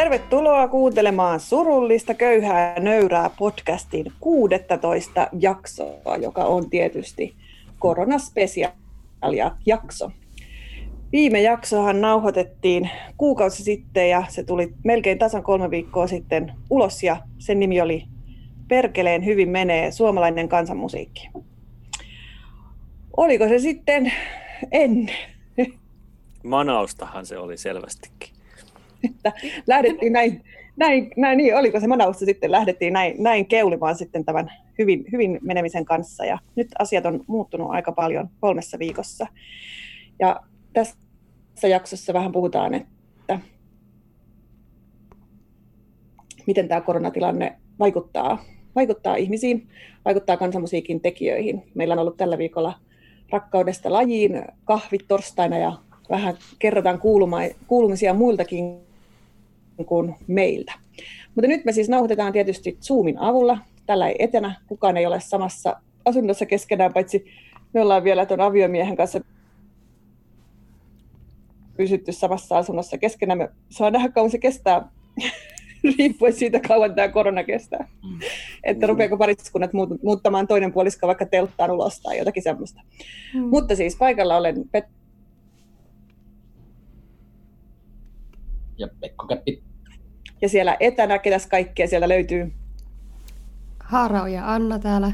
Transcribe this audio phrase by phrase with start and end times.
[0.00, 7.34] Tervetuloa kuuntelemaan surullista, köyhää, nöyrää podcastin 16 jaksoa, joka on tietysti
[7.78, 10.10] koronaspesiaalia jakso.
[11.12, 17.16] Viime jaksohan nauhoitettiin kuukausi sitten ja se tuli melkein tasan kolme viikkoa sitten ulos ja
[17.38, 18.04] sen nimi oli
[18.68, 21.30] Perkeleen hyvin menee suomalainen kansanmusiikki.
[23.16, 24.12] Oliko se sitten
[24.72, 25.16] ennen?
[26.42, 28.39] Manaustahan se oli selvästikin.
[29.10, 29.32] Että
[29.66, 30.44] lähdettiin näin,
[30.76, 35.38] näin, näin, niin oliko se manausta sitten, lähdettiin näin, näin keulimaan sitten tämän hyvin, hyvin
[35.42, 36.24] menemisen kanssa.
[36.24, 39.26] Ja nyt asiat on muuttunut aika paljon kolmessa viikossa.
[40.18, 40.40] Ja
[40.72, 43.40] tässä jaksossa vähän puhutaan, että
[46.46, 48.44] miten tämä koronatilanne vaikuttaa,
[48.74, 49.68] vaikuttaa ihmisiin,
[50.04, 51.62] vaikuttaa kansanmusiikin tekijöihin.
[51.74, 52.74] Meillä on ollut tällä viikolla
[53.30, 55.72] rakkaudesta lajiin kahvit torstaina ja
[56.10, 57.00] vähän kerrotaan
[57.66, 58.89] kuulumisia muiltakin
[59.84, 60.72] kuin meiltä.
[61.34, 63.58] Mutta nyt me siis nauhoitetaan tietysti Zoomin avulla.
[63.86, 67.24] Tällä ei etenä, kukaan ei ole samassa asunnossa keskenään, paitsi
[67.72, 69.20] me ollaan vielä tuon aviomiehen kanssa
[71.76, 73.38] pysytty samassa asunnossa keskenään.
[73.38, 74.88] Me saa nähdä, kauan se kestää,
[75.98, 77.88] riippuen siitä, kauan tämä korona kestää.
[78.02, 78.18] Mm.
[78.64, 79.70] Että rupeako pariskunnat
[80.02, 82.80] muuttamaan toinen puolisko vaikka telttaan ulos tai jotakin semmoista.
[83.34, 83.40] Mm.
[83.40, 84.90] Mutta siis paikalla olen Pet-
[88.78, 89.69] ja Pekko Käppi.
[90.42, 92.52] Ja siellä etänä, ketäs kaikkea sieltä löytyy?
[93.80, 95.12] Haarao ja Anna täällä.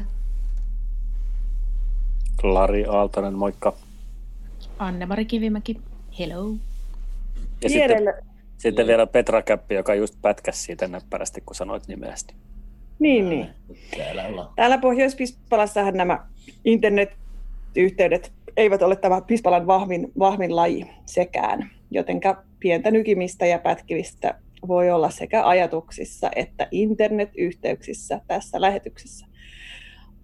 [2.43, 3.73] Lari Aaltonen, moikka.
[4.79, 5.81] Anne-Mari Kivimäki,
[6.19, 6.55] hello.
[7.63, 8.13] Ja sitten,
[8.57, 12.33] sitten vielä Petra Käppi, joka just pätkäsi siitä näppärästi, kun sanoit nimeästi.
[12.99, 13.49] Niin, niin.
[13.97, 14.23] Täällä,
[14.55, 16.27] Täällä Pohjois-Pispalassahan nämä
[16.65, 24.35] internetyhteydet eivät ole tämä Pispalan vahvin, vahvin laji sekään, jotenka pientä nykimistä ja pätkivistä
[24.67, 29.25] voi olla sekä ajatuksissa että internetyhteyksissä tässä lähetyksessä.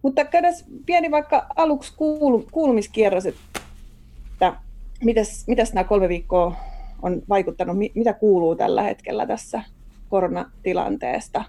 [0.01, 0.53] Mutta käydään
[0.85, 4.55] pieni vaikka aluksi kuulu, kuulumiskierros, että
[5.03, 6.55] mitäs, mitäs nämä kolme viikkoa
[7.01, 9.63] on vaikuttanut, mitä kuuluu tällä hetkellä tässä
[10.09, 11.45] koronatilanteesta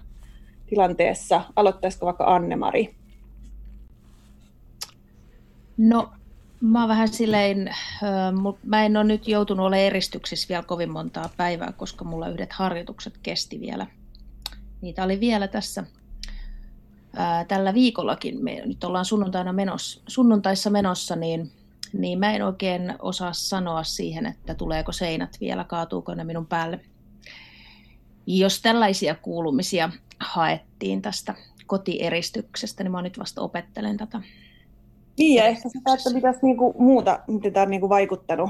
[0.67, 1.41] tilanteessa.
[1.55, 2.95] Aloittaisiko vaikka Anne-Mari?
[5.77, 6.11] No
[6.65, 7.75] Mä oon vähän silleen,
[8.63, 13.17] mä en ole nyt joutunut olemaan eristyksissä vielä kovin montaa päivää, koska mulla yhdet harjoitukset
[13.23, 13.87] kesti vielä.
[14.81, 15.83] Niitä oli vielä tässä
[17.47, 18.43] tällä viikollakin.
[18.43, 21.51] Me nyt ollaan sunnuntaina menossa, sunnuntaissa menossa, niin,
[21.93, 26.79] niin mä en oikein osaa sanoa siihen, että tuleeko seinät vielä, kaatuuko ne minun päälle.
[28.27, 29.89] Jos tällaisia kuulumisia
[30.19, 34.21] haettiin tästä kotieristyksestä, niin mä nyt vasta opettelen tätä
[35.17, 38.49] niin, ja ehkä sitä, että mitäs niinku muuta, miten tämä on niinku vaikuttanut.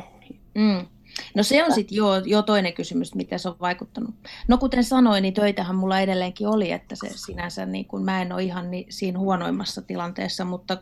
[0.56, 0.86] Mm.
[1.36, 4.16] No se on sitten jo, jo toinen kysymys, miten se on vaikuttanut.
[4.48, 8.32] No kuten sanoin, niin töitähän mulla edelleenkin oli, että se sinänsä, niin kun mä en
[8.32, 10.78] ole ihan niin, siinä huonoimmassa tilanteessa, mutta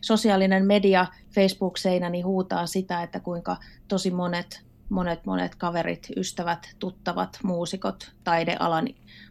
[0.00, 3.56] sosiaalinen media, Facebook-seinä, niin huutaa sitä, että kuinka
[3.88, 8.88] tosi monet, monet, monet kaverit, ystävät, tuttavat, muusikot, taidealan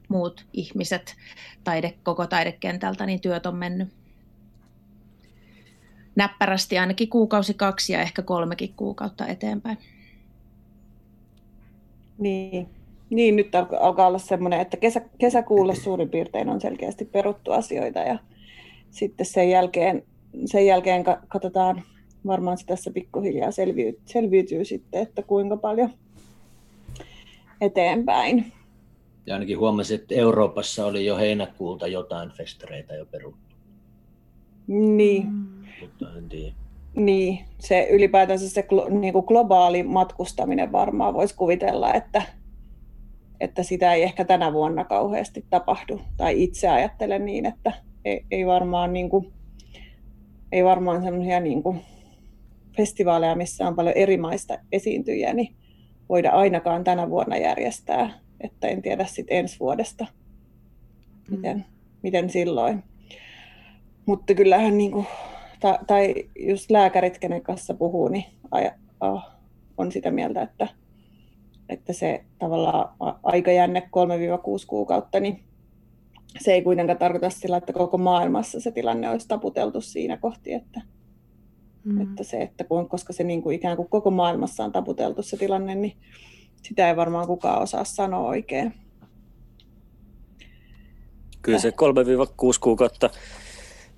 [0.09, 1.15] muut ihmiset,
[1.63, 3.93] taide, koko taidekentältä, niin työt on mennyt
[6.17, 9.77] näppärästi ainakin kuukausi kaksi ja ehkä kolmekin kuukautta eteenpäin.
[12.17, 12.69] Niin,
[13.09, 18.19] niin nyt alkaa olla semmoinen, että kesä, kesäkuulle suurin piirtein on selkeästi peruttu asioita ja
[18.91, 20.03] sitten sen jälkeen,
[20.45, 21.83] sen jälkeen katsotaan,
[22.27, 25.89] varmaan se tässä pikkuhiljaa selviytyy, selviytyy sitten, että kuinka paljon
[27.61, 28.51] eteenpäin.
[29.25, 33.55] Ja ainakin huomasin, että Euroopassa oli jo heinäkuulta jotain festareita jo peruttu.
[34.67, 35.27] Niin.
[35.81, 36.53] Mm mutta en tiedä.
[36.95, 42.21] Niin, se ylipäätänsä se niin kuin globaali matkustaminen varmaan voisi kuvitella, että,
[43.39, 46.01] että sitä ei ehkä tänä vuonna kauheasti tapahdu.
[46.17, 47.71] Tai itse ajattelen niin, että
[48.05, 49.33] ei, ei varmaan, niin kuin,
[50.51, 51.81] ei varmaan sellaisia niin kuin
[52.77, 55.55] festivaaleja, missä on paljon eri maista esiintyjiä, niin
[56.09, 58.19] voida ainakaan tänä vuonna järjestää.
[58.41, 60.05] Että en tiedä sitten ensi vuodesta,
[61.31, 61.63] miten, mm.
[62.03, 62.83] miten silloin.
[64.05, 65.07] Mutta kyllähän niin kuin
[65.59, 68.71] ta, tai just lääkärit, kenen kanssa puhuu, niin aja,
[69.01, 69.21] oh,
[69.77, 70.67] on sitä mieltä, että,
[71.69, 72.89] että se tavallaan
[73.23, 73.89] aikajänne
[74.63, 75.43] 3-6 kuukautta, niin
[76.39, 80.81] se ei kuitenkaan tarkoita sillä, että koko maailmassa se tilanne olisi taputeltu siinä kohti, että,
[81.83, 82.01] mm.
[82.01, 85.37] että se, että kun, koska se niin kuin ikään kuin koko maailmassa on taputeltu se
[85.37, 85.97] tilanne, niin
[86.63, 88.73] sitä ei varmaan kukaan osaa sanoa oikein.
[91.41, 91.73] Kyllä se 3-6
[92.59, 93.09] kuukautta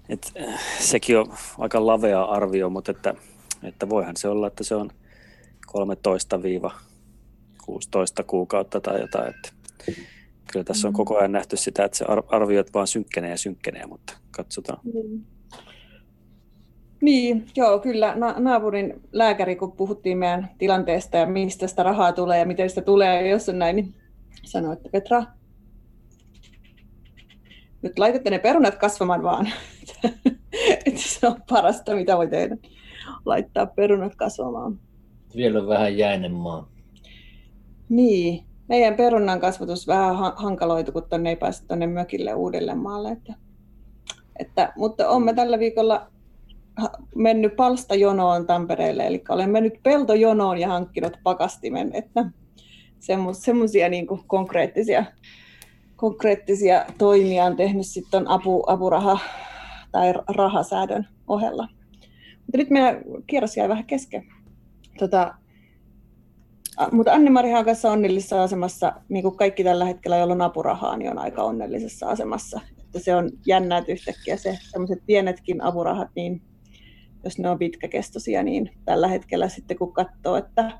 [0.09, 3.13] et, äh, sekin on aika lavea arvio, mutta että,
[3.63, 4.89] että voihan se olla, että se on
[5.67, 5.71] 13-16
[8.27, 9.29] kuukautta tai jotain.
[9.29, 9.49] Että
[10.51, 14.17] kyllä tässä on koko ajan nähty sitä, että se arviot vaan synkkenee ja synkkenee, mutta
[14.31, 14.79] katsotaan.
[14.83, 15.21] Mm.
[17.01, 18.15] Niin, joo, kyllä.
[18.15, 22.81] Na- naapurin lääkäri, kun puhuttiin meidän tilanteesta ja mistä sitä rahaa tulee ja miten sitä
[22.81, 23.95] tulee, jos on näin, niin
[24.43, 25.23] sanoi, että Petra,
[27.81, 29.51] nyt laitatte ne perunat kasvamaan vaan.
[30.85, 32.57] että se on parasta, mitä voi tehdä.
[33.25, 34.79] Laittaa perunat kasvamaan.
[35.35, 36.69] Vielä on vähän jäinen maa.
[37.89, 43.11] Niin, meidän perunan kasvatus vähän hankaloitu, kun tonne ei pääse tuonne mökille uudelle maalle.
[43.11, 43.33] Että,
[44.39, 46.07] että, mutta olemme tällä viikolla
[47.15, 52.25] mennyt palstajonoon Tampereelle, eli olen mennyt peltojonoon ja hankkinut pakastimen, että
[53.31, 55.05] semmoisia niin konkreettisia,
[55.99, 59.19] konkreettisia toimia on tehnyt sitten apu, apuraha
[59.91, 61.67] tai rahasäädön ohella.
[62.35, 64.23] Mutta nyt meidän kierros jäi vähän kesken.
[64.99, 65.33] Tota,
[66.91, 71.19] mutta Anne-Mari kanssa onnellisessa asemassa, niin kuin kaikki tällä hetkellä, jolla on apurahaa, niin on
[71.19, 72.59] aika onnellisessa asemassa.
[72.79, 76.41] Että se on jännää, että yhtäkkiä se, sellaiset pienetkin apurahat, niin
[77.23, 80.71] jos ne on pitkäkestoisia, niin tällä hetkellä sitten kun katsoo, että,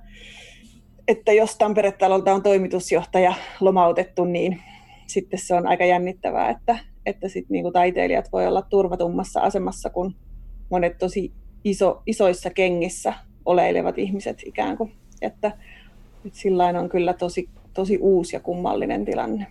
[1.08, 4.62] että jos Tampere-talolta on toimitusjohtaja lomautettu, niin
[5.10, 9.90] sitten se on aika jännittävää, että, että sit niin kuin taiteilijat voi olla turvatummassa asemassa
[9.90, 10.16] kuin
[10.70, 11.32] monet tosi
[11.64, 13.14] iso, isoissa kengissä
[13.46, 14.92] oleilevat ihmiset ikään kuin.
[15.22, 15.48] Että,
[16.26, 19.48] että sillä on kyllä tosi, tosi uusi ja kummallinen tilanne.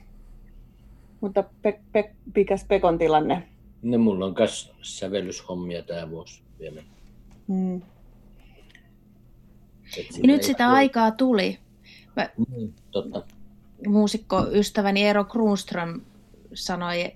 [1.20, 3.42] Mutta pe, pe, mikäs Pekon tilanne?
[3.82, 6.82] No mulla on myös sävellyshommia tämä vuosi vielä.
[7.46, 7.82] Mm.
[10.22, 10.76] Nyt sitä ole.
[10.76, 11.58] aikaa tuli.
[12.16, 13.22] Mä, mm, totta.
[13.86, 16.00] Muusikko ystäväni Eero Kruunström
[16.54, 17.12] sanoi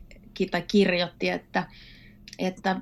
[0.51, 1.67] tai kirjoitti, että,
[2.39, 2.81] että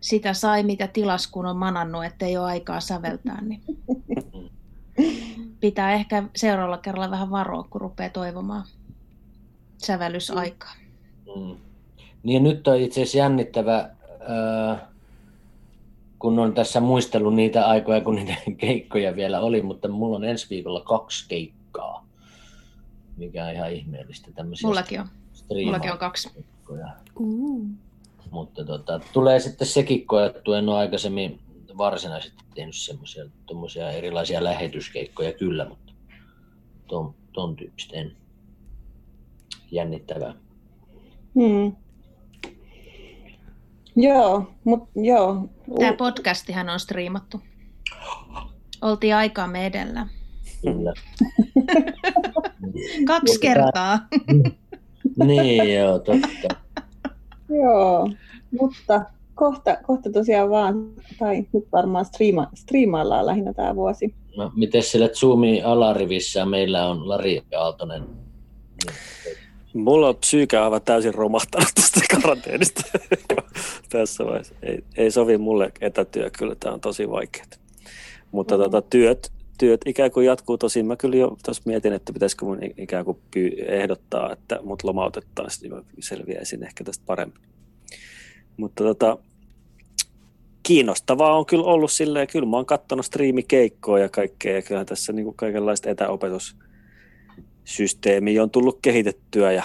[0.00, 3.42] sitä sai mitä tilas, kun on manannut, ettei ole aikaa säveltää.
[3.42, 3.62] Niin
[5.60, 8.64] pitää ehkä seuraavalla kerralla vähän varoa, kun rupeaa toivomaan
[9.78, 10.74] sävellysaikaa.
[11.36, 11.56] Mm.
[12.22, 13.90] Niin nyt on itse asiassa jännittävä,
[16.18, 20.46] kun on tässä muistellut niitä aikoja, kun niitä keikkoja vielä oli, mutta mulla on ensi
[20.50, 22.03] viikolla kaksi keikkaa,
[23.16, 24.30] mikä on ihan ihmeellistä.
[24.64, 25.06] Mullakin on.
[25.64, 26.30] Mullakin on kaksi.
[27.16, 27.66] Uh.
[28.30, 31.40] Mutta tota, tulee sitten sekin koettu, en ole aikaisemmin
[31.78, 35.92] varsinaisesti tehnyt semmoisia erilaisia lähetyskeikkoja kyllä, mutta
[36.86, 38.16] ton, ton tyyppistä en.
[39.70, 40.34] Jännittävää.
[41.34, 41.76] Hmm.
[43.96, 45.48] Joo, mut joo.
[45.78, 47.40] Tämä podcastihan on striimattu.
[48.82, 50.06] Oltiin aikaamme edellä.
[50.64, 50.92] Kyllä.
[53.06, 53.98] Kaksi kertaa.
[55.26, 56.48] niin, joo, totta.
[57.48, 58.10] joo,
[58.60, 60.74] mutta kohta, kohta tosiaan vaan,
[61.18, 64.14] tai nyt varmaan striima, striimaillaan lähinnä tämä vuosi.
[64.36, 68.04] No, miten siellä Zoomin alarivissä meillä on Lari Aaltonen?
[69.74, 72.82] Mulla on psyykä aivan täysin romahtanut tästä karanteenista
[73.92, 74.54] tässä vaiheessa.
[74.62, 77.46] Ei, ei sovi mulle etätyö, kyllä tämä on tosi vaikeaa.
[78.32, 78.70] Mutta mm-hmm.
[78.70, 80.86] tota, työt, työt ikään kuin jatkuu tosin.
[80.86, 83.18] Mä kyllä jo tuossa mietin, että pitäisikö mun ikään kuin
[83.66, 87.40] ehdottaa, että mut lomautettaisiin, niin mä selviäisin ehkä tästä paremmin.
[88.56, 89.18] Mutta tota,
[90.62, 95.12] kiinnostavaa on kyllä ollut silleen, kyllä mä oon katsonut striimikeikkoja ja kaikkea, ja kyllähän tässä
[95.12, 99.62] niin kuin kaikenlaista etäopetussysteemiä on tullut kehitettyä ja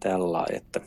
[0.00, 0.80] tällä että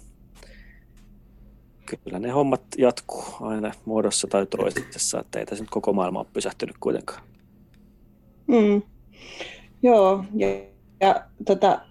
[1.86, 6.28] kyllä ne hommat jatkuu aina muodossa tai toisessa, että ei tässä nyt koko maailma ole
[6.34, 7.35] pysähtynyt kuitenkaan.
[8.48, 8.82] Mm.
[9.84, 10.48] Joo, ja,
[11.00, 11.82] ja tota,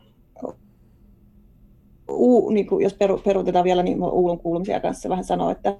[2.10, 5.76] U, niin kuin jos peru, peruutetaan vielä, niin Uulun kuulumisia kanssa vähän sanoa, että,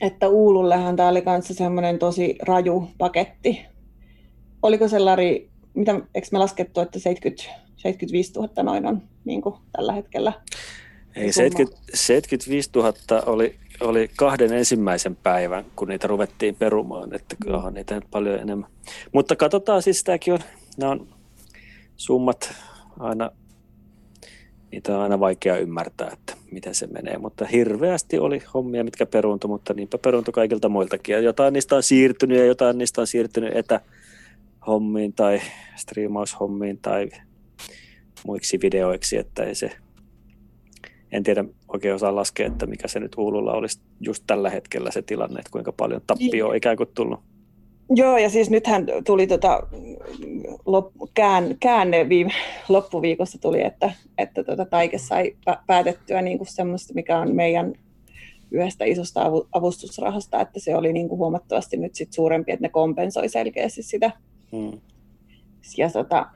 [0.00, 3.66] että Uulullehan tämä oli kanssa semmoinen tosi raju paketti.
[4.62, 7.42] Oliko se Lari, mitä, eikö me laskettu, että 70,
[7.76, 10.32] 75 000 noin on niin kuin tällä hetkellä?
[11.16, 12.92] Ei, 70, 75 000
[13.26, 18.70] oli, oli kahden ensimmäisen päivän, kun niitä ruvettiin perumaan, että kyllähän niitä nyt paljon enemmän.
[19.12, 20.40] Mutta katsotaan, siis tämäkin on,
[20.78, 21.08] nämä on
[21.96, 22.54] summat
[22.98, 23.30] aina
[24.72, 29.48] niitä on aina vaikea ymmärtää, että miten se menee, mutta hirveästi oli hommia, mitkä peruuntu,
[29.48, 31.12] mutta niinpä peruuntu kaikilta muiltakin.
[31.12, 35.40] Ja jotain niistä on siirtynyt ja jotain niistä on siirtynyt etähommiin tai
[35.76, 37.10] striimaushommiin tai
[38.26, 39.70] muiksi videoiksi, että ei se,
[41.12, 45.02] en tiedä oikein osaa laskea, että mikä se nyt Uululla olisi just tällä hetkellä se
[45.02, 47.20] tilanne, että kuinka paljon tappio on ikään kuin tullut.
[47.94, 49.62] Joo, ja siis nythän tuli tota,
[50.66, 52.32] lop, kään, käänne viime
[52.68, 55.36] loppuviikossa tuli, että, että tota, Taike sai
[55.66, 57.74] päätettyä niin kuin semmoista, mikä on meidän
[58.50, 59.22] yhdestä isosta
[59.52, 64.10] avustusrahasta, että se oli niin kuin huomattavasti nyt sit suurempi, että ne kompensoi selkeästi sitä.
[64.52, 64.80] Hmm.
[65.76, 66.26] Ja tota,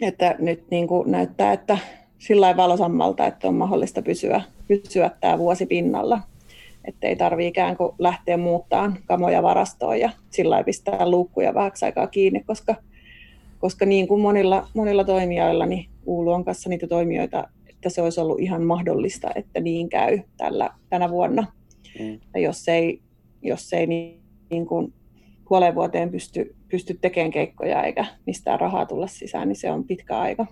[0.00, 1.78] että nyt niin kuin näyttää, että
[2.20, 6.20] sillä valosammalta, että on mahdollista pysyä, pysyä tämä vuosi pinnalla.
[6.84, 12.06] Että ei tarvitse ikään kuin lähteä muuttaa kamoja varastoon ja sillä pistää luukkuja vähäksi aikaa
[12.06, 12.74] kiinni, koska,
[13.58, 18.20] koska niin kuin monilla, monilla toimijoilla, niin Uulu on kanssa niitä toimijoita, että se olisi
[18.20, 21.46] ollut ihan mahdollista, että niin käy tällä, tänä vuonna.
[21.98, 22.20] Mm.
[22.34, 23.00] Ja jos ei,
[23.42, 24.92] jos ei niin, niin kuin
[25.48, 30.18] puoleen vuoteen pysty, pysty tekemään keikkoja eikä mistään rahaa tulla sisään, niin se on pitkä
[30.18, 30.46] aika.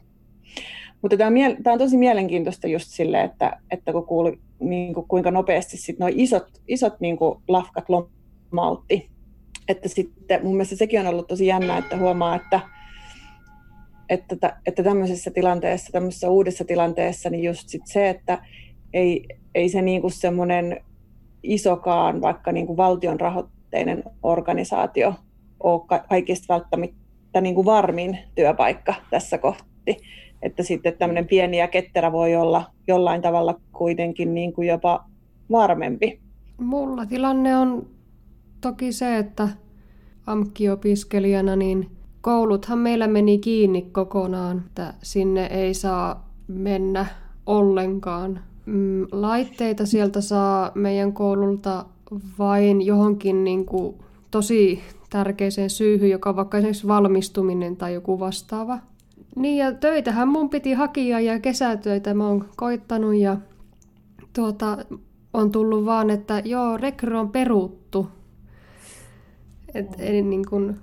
[1.02, 5.08] Mutta tämä on, tämä on tosi mielenkiintoista just sille, että, että kun kuuli, niin kuin,
[5.08, 9.10] kuinka nopeasti sit nuo isot, isot niin kuin lafkat lomautti.
[9.68, 12.60] Että sitten mun mielestä sekin on ollut tosi jännä, että huomaa, että,
[14.08, 18.38] että, että tämmöisessä tilanteessa, tämmöisessä uudessa tilanteessa, niin just sit se, että
[18.92, 19.24] ei,
[19.54, 20.84] ei se niin semmoinen
[21.42, 25.14] isokaan, vaikka niin kuin valtion rahoitteinen organisaatio
[25.60, 29.96] ole kaikista välttämättä niin kuin varmin työpaikka tässä kohti
[30.42, 35.04] että sitten tämmöinen pieni ja ketterä voi olla jollain tavalla kuitenkin niin kuin jopa
[35.50, 36.20] varmempi.
[36.58, 37.86] Mulla tilanne on
[38.60, 39.48] toki se, että
[40.26, 41.90] AMKI-opiskelijana niin
[42.20, 47.06] kouluthan meillä meni kiinni kokonaan, että sinne ei saa mennä
[47.46, 48.40] ollenkaan.
[48.66, 51.84] Mm, laitteita sieltä saa meidän koululta
[52.38, 53.96] vain johonkin niin kuin
[54.30, 54.80] tosi
[55.10, 58.78] tärkeiseen syyhyn, joka on vaikka esimerkiksi valmistuminen tai joku vastaava.
[59.36, 63.36] Niin ja töitähän mun piti hakia ja kesätöitä mä oon koittanut ja
[64.32, 64.78] tuota,
[65.34, 68.08] on tullut vaan, että joo, rekry on peruttu.
[69.74, 70.76] Et, eli niin kun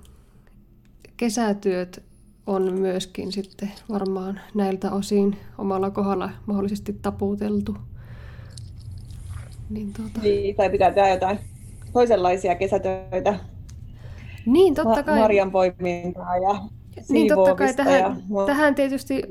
[1.16, 2.02] kesätyöt
[2.46, 7.76] on myöskin sitten varmaan näiltä osin omalla kohdalla mahdollisesti taputeltu.
[9.70, 10.20] Niin, tuota...
[10.22, 11.38] niin tai pitää tehdä jotain
[11.92, 13.38] toisenlaisia kesätöitä.
[14.46, 15.18] Niin, totta kai.
[15.18, 16.60] Marjan poimintaa ja
[17.08, 18.16] niin totta kai tähän, ja...
[18.46, 19.22] tähän tietysti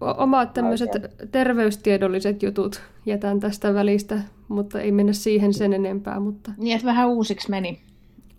[0.00, 0.90] omat tämmöiset
[1.30, 6.20] terveystiedolliset jutut jätän tästä välistä, mutta ei mennä siihen sen enempää.
[6.20, 6.52] Mutta...
[6.56, 7.80] Niin, että vähän uusiksi meni.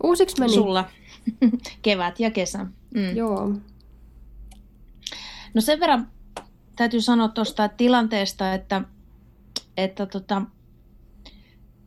[0.04, 0.52] Uusiksi meni.
[0.52, 0.84] Sulla.
[1.82, 2.66] Kevät ja kesä.
[2.94, 3.16] Mm.
[3.16, 3.52] Joo.
[5.54, 6.08] No sen verran
[6.76, 8.82] täytyy sanoa tuosta tilanteesta, että,
[9.76, 10.42] että tota,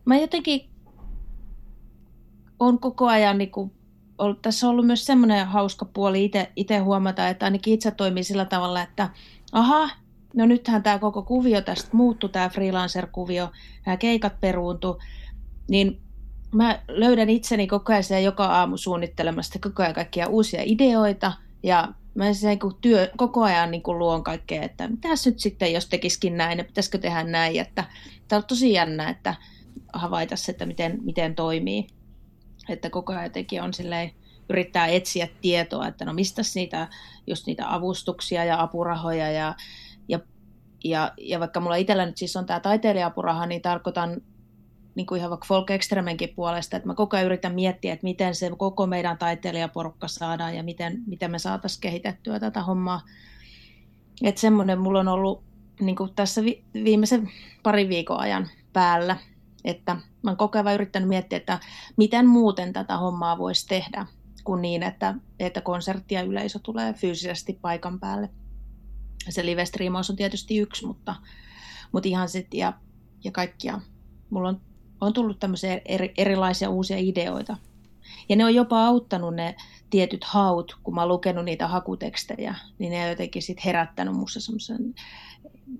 [0.05, 0.69] mä jotenkin
[2.59, 3.71] on koko ajan niin kuin
[4.19, 8.45] ollut, tässä on ollut myös semmoinen hauska puoli itse huomata, että ainakin itse toimii sillä
[8.45, 9.09] tavalla, että
[9.51, 9.89] aha,
[10.35, 13.51] no nythän tämä koko kuvio tästä muuttui, tämä freelancer-kuvio,
[13.85, 14.99] nämä keikat peruuntu,
[15.69, 16.01] niin
[16.51, 21.33] mä löydän itseni koko ajan joka aamu suunnittelemasta koko ajan kaikkia uusia ideoita
[21.63, 25.73] ja mä se niin työ, koko ajan niin kuin luon kaikkea, että mitäs nyt sitten,
[25.73, 27.83] jos tekisikin näin, ja pitäisikö tehdä näin, että
[28.27, 29.35] tämä on tosi jännä, että
[29.93, 31.87] havaita se, että miten, miten toimii
[32.69, 34.11] että koko ajan jotenkin on silleen,
[34.49, 36.87] yrittää etsiä tietoa, että no mistä niitä,
[37.27, 39.55] just niitä avustuksia ja apurahoja ja,
[40.07, 40.19] ja,
[40.83, 44.21] ja, ja vaikka mulla itsellä nyt siis on tämä taiteilijaapuraha, niin tarkoitan
[44.95, 48.35] niin kuin ihan vaikka Folk Extremenkin puolesta, että mä koko ajan yritän miettiä, että miten
[48.35, 53.01] se koko meidän taiteilijaporukka saadaan ja miten, miten me saataisiin kehitettyä tätä hommaa.
[54.23, 55.43] Että semmoinen mulla on ollut
[55.79, 57.29] niin kuin tässä vi, viimeisen
[57.63, 59.17] parin viikon ajan päällä,
[59.63, 61.59] että mä oon koko ajan yrittänyt miettiä, että
[61.97, 64.05] miten muuten tätä hommaa voisi tehdä,
[64.43, 68.29] kuin niin, että, että konsertti ja yleisö tulee fyysisesti paikan päälle.
[69.29, 69.63] Se live
[70.09, 71.15] on tietysti yksi, mutta,
[71.91, 72.73] mutta ihan sitten ja,
[73.23, 73.81] ja kaikkia.
[74.29, 74.61] Mulla on,
[75.01, 77.57] on tullut tämmöisiä eri, erilaisia uusia ideoita.
[78.29, 79.55] Ja ne on jopa auttanut ne
[79.89, 84.39] tietyt haut, kun mä oon lukenut niitä hakutekstejä, niin ne on jotenkin sit herättänyt musta
[84.39, 84.95] semmoisen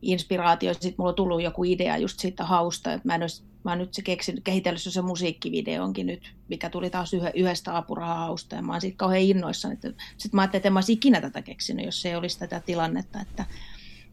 [0.02, 0.74] inspiraatio.
[0.74, 3.78] Sitten mulla on tullut joku idea just siitä hausta, että mä en olisi mä oon
[3.78, 8.72] nyt se keksinyt, kehitellyt se musiikkivideonkin nyt, mikä tuli taas yhä, yhdestä apurahahausta, ja mä
[8.72, 9.76] oon siitä kauhean innoissani.
[9.76, 9.96] Sitten
[10.32, 13.46] mä ajattelin, että mä olisin ikinä tätä keksinyt, jos ei olisi tätä tilannetta, että,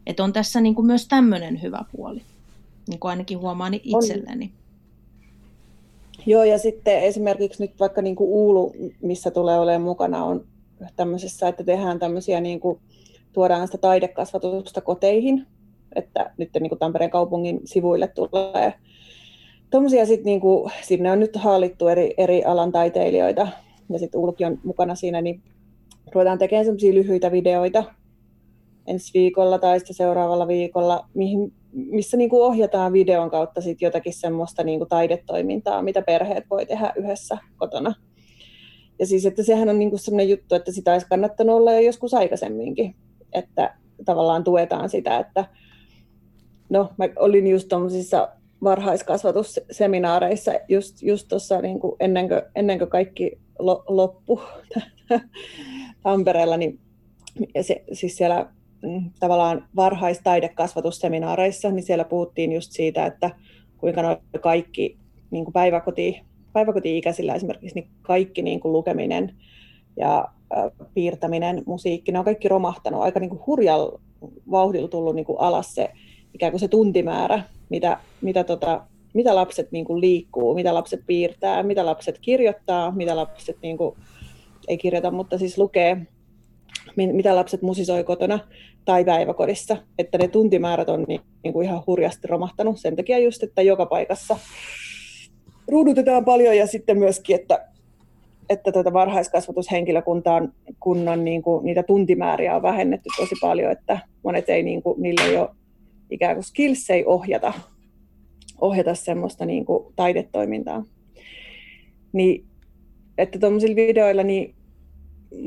[0.05, 2.21] että on tässä niin kuin myös tämmöinen hyvä puoli,
[2.87, 4.45] niin kuin ainakin huomaan itselleni.
[4.45, 4.51] On.
[6.25, 10.45] Joo, ja sitten esimerkiksi nyt vaikka niin kuin Uulu, missä tulee olemaan mukana, on
[10.95, 12.79] tämmöisessä, että tehdään tämmöisiä, niin kuin,
[13.33, 15.47] tuodaan sitä taidekasvatusta koteihin,
[15.97, 18.73] että nyt niin kuin Tampereen kaupungin sivuille tulee
[19.69, 23.47] tuommoisia sitten niinku, sinne on nyt haalittu eri, eri alan taiteilijoita
[23.89, 25.41] ja sitten Ulki on mukana siinä, niin
[26.13, 27.83] ruvetaan tekemään semmoisia lyhyitä videoita
[28.87, 34.63] ensi viikolla tai sitten seuraavalla viikolla, mihin, missä niinku ohjataan videon kautta sit jotakin semmoista
[34.63, 37.93] niinku taidetoimintaa, mitä perheet voi tehdä yhdessä kotona.
[38.99, 42.13] Ja siis, että sehän on niinku semmoinen juttu, että sitä olisi kannattanut olla jo joskus
[42.13, 42.95] aikaisemminkin,
[43.33, 43.75] että
[44.05, 45.45] tavallaan tuetaan sitä, että
[46.69, 48.29] no mä olin just tuommoisissa
[48.63, 54.41] varhaiskasvatusseminaareissa just, just tuossa niin ennen, kuin, ennen kuin kaikki lo, loppu
[56.03, 56.79] Tampereella, niin,
[57.61, 58.49] se, siis siellä
[58.81, 63.29] mm, tavallaan varhaistaidekasvatusseminaareissa, niin siellä puhuttiin just siitä, että
[63.77, 64.97] kuinka noi kaikki
[65.31, 66.21] niin kuin päiväkoti,
[66.53, 69.35] päiväkoti-ikäisillä esimerkiksi, niin kaikki niin kuin lukeminen
[69.97, 70.27] ja
[70.93, 73.01] piirtäminen, musiikki, ne on kaikki romahtanut.
[73.01, 73.99] Aika niin kuin hurjalla
[74.51, 75.89] vauhdilla tullut niin kuin alas se
[76.37, 78.81] ikään kuin se tuntimäärä, mitä, mitä, tota,
[79.13, 83.95] mitä lapset niin kuin liikkuu, mitä lapset piirtää, mitä lapset kirjoittaa, mitä lapset niin kuin,
[84.67, 85.97] ei kirjoita, mutta siis lukee,
[86.95, 88.39] mitä lapset musisoi kotona
[88.85, 93.43] tai päiväkodissa, että ne tuntimäärät on niin, niin kuin ihan hurjasti romahtanut sen takia just,
[93.43, 94.37] että joka paikassa
[95.71, 97.67] ruudutetaan paljon ja sitten myöskin, että,
[98.49, 104.63] että tuota varhaiskasvatushenkilökuntaan kunnan niin kuin, niitä tuntimääriä on vähennetty tosi paljon, että monet ei,
[104.63, 105.49] niin kuin, niille ei ole
[106.11, 107.53] ikään kuin skills ei ohjata,
[108.61, 110.83] ohjata semmoista niin kuin taidetoimintaa.
[112.13, 112.45] Niin,
[113.17, 114.55] että tuommoisilla videoilla niin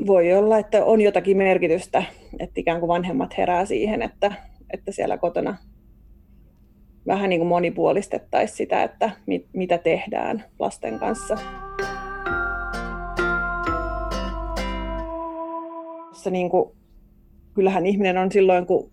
[0.07, 2.03] voi olla, että on jotakin merkitystä,
[2.39, 4.33] että ikään kuin vanhemmat herää siihen, että,
[4.73, 5.57] että siellä kotona
[7.07, 11.37] vähän niin kuin monipuolistettaisiin sitä, että mit, mitä tehdään lasten kanssa.
[16.31, 16.71] Niin kuin,
[17.53, 18.89] kyllähän ihminen on silloin, kun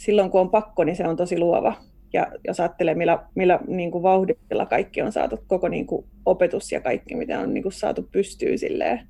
[0.00, 1.76] silloin kun on pakko, niin se on tosi luova.
[2.12, 6.72] Ja jos ajattelee, millä, millä niin kuin vauhdilla kaikki on saatu, koko niin kuin opetus
[6.72, 9.00] ja kaikki, mitä on niin kuin saatu pystyy silleen,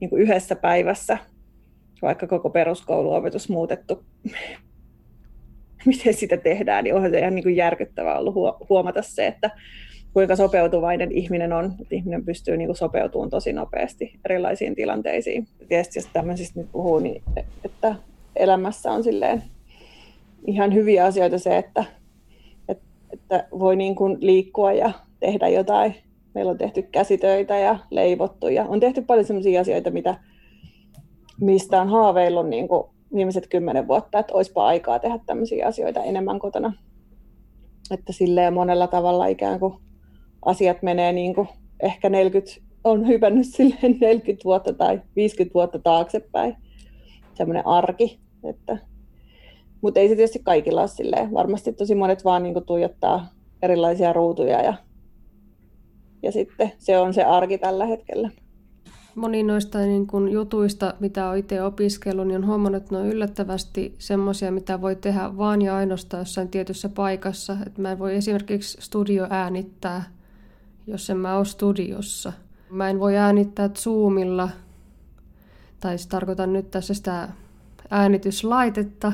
[0.00, 1.18] niin kuin yhdessä päivässä,
[2.02, 4.04] vaikka koko peruskouluopetus muutettu,
[5.86, 8.34] miten sitä tehdään, niin onhan se ihan niin kuin järkyttävää ollut
[8.68, 9.50] huomata se, että
[10.12, 15.48] kuinka sopeutuvainen ihminen on, että ihminen pystyy niin kuin sopeutumaan tosi nopeasti erilaisiin tilanteisiin.
[15.68, 17.22] Tietysti jos tämmöisistä nyt puhuu, niin
[17.64, 17.96] että
[18.36, 19.42] elämässä on silleen
[20.46, 21.84] ihan hyviä asioita se, että,
[22.68, 25.94] että, että voi niin kuin liikkua ja tehdä jotain.
[26.34, 30.16] Meillä on tehty käsitöitä ja leivottu ja on tehty paljon sellaisia asioita, mitä,
[31.40, 36.38] mistä on haaveillut niin kuin viimeiset kymmenen vuotta, että olisipa aikaa tehdä tämmöisiä asioita enemmän
[36.38, 36.72] kotona.
[37.90, 39.74] Että silleen monella tavalla ikään kuin
[40.44, 41.48] asiat menee niin kuin
[41.80, 42.52] ehkä 40,
[42.84, 46.56] on hypännyt silleen 40 vuotta tai 50 vuotta taaksepäin.
[47.34, 48.78] Semmoinen arki, että
[49.84, 51.32] mutta ei se tietysti kaikilla ole silleen.
[51.34, 53.26] Varmasti tosi monet vaan niin tuijottaa
[53.62, 54.74] erilaisia ruutuja ja,
[56.22, 58.30] ja sitten se on se arki tällä hetkellä.
[59.14, 63.06] Moni noista niin kun jutuista, mitä olen itse opiskellut, niin on huomannut, että ne on
[63.06, 67.56] yllättävästi semmoisia, mitä voi tehdä vaan ja ainoastaan jossain tietyssä paikassa.
[67.66, 70.04] Että mä en voi esimerkiksi studio äänittää,
[70.86, 72.32] jos en mä ole studiossa.
[72.70, 74.48] Mä en voi äänittää Zoomilla,
[75.80, 77.28] tai siis tarkoitan nyt tässä sitä
[77.90, 79.12] äänityslaitetta,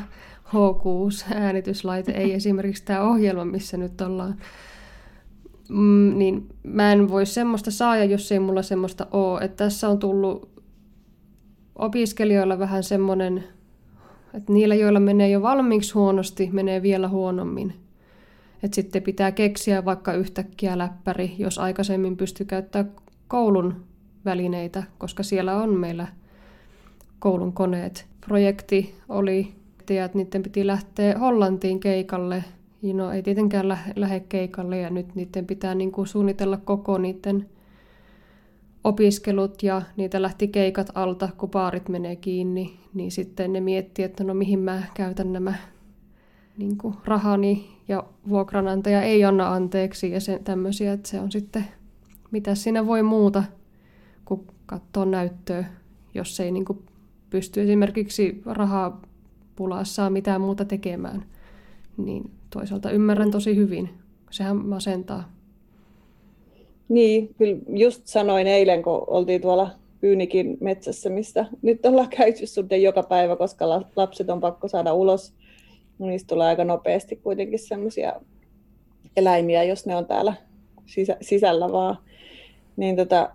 [0.51, 4.37] H6-äänityslaite, ei esimerkiksi tämä ohjelma, missä nyt ollaan.
[5.69, 9.41] Mm, niin mä en voi semmoista saada, jos ei mulla semmoista ole.
[9.41, 10.51] Että tässä on tullut
[11.77, 13.45] opiskelijoilla vähän semmoinen,
[14.35, 17.75] että niillä, joilla menee jo valmiiksi huonosti, menee vielä huonommin.
[18.63, 22.93] Että sitten pitää keksiä vaikka yhtäkkiä läppäri, jos aikaisemmin pystyy käyttämään
[23.29, 23.85] koulun
[24.25, 26.07] välineitä, koska siellä on meillä
[27.19, 28.07] koulun koneet.
[28.27, 29.60] Projekti oli
[29.99, 32.45] että niiden piti lähteä Hollantiin keikalle.
[32.95, 37.47] No ei tietenkään lähe, lähde keikalle ja nyt niiden pitää niin kuin suunnitella koko niiden
[38.85, 44.25] opiskelut ja niitä lähti keikat alta, kun baarit menee kiinni, niin sitten ne miettii, että
[44.25, 45.55] no mihin mä käytän nämä
[46.57, 51.65] niin kuin rahani ja vuokranantaja ei anna anteeksi ja sen tämmöisiä, että se on sitten,
[52.31, 53.43] mitä siinä voi muuta,
[54.25, 55.65] kun katsoo näyttöä,
[56.15, 56.83] jos ei niin kuin
[57.31, 59.03] pysty esimerkiksi rahaa
[59.61, 61.25] pulassa mitään muuta tekemään.
[61.97, 63.91] Niin toisaalta ymmärrän tosi hyvin.
[64.31, 65.33] Sehän masentaa.
[66.89, 69.71] Niin, kyllä just sanoin eilen, kun oltiin tuolla
[70.01, 75.35] Pyynikin metsässä, mistä nyt ollaan käyty suhteen joka päivä, koska lapset on pakko saada ulos.
[75.99, 78.13] Niistä tulee aika nopeasti kuitenkin semmoisia
[79.17, 80.35] eläimiä, jos ne on täällä
[80.87, 81.99] sisä, sisällä vaan.
[82.77, 83.31] Niin tota,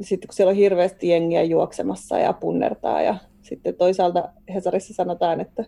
[0.00, 5.64] sitten kun siellä on hirveästi jengiä juoksemassa ja punnertaa ja sitten toisaalta Hesarissa sanotaan, että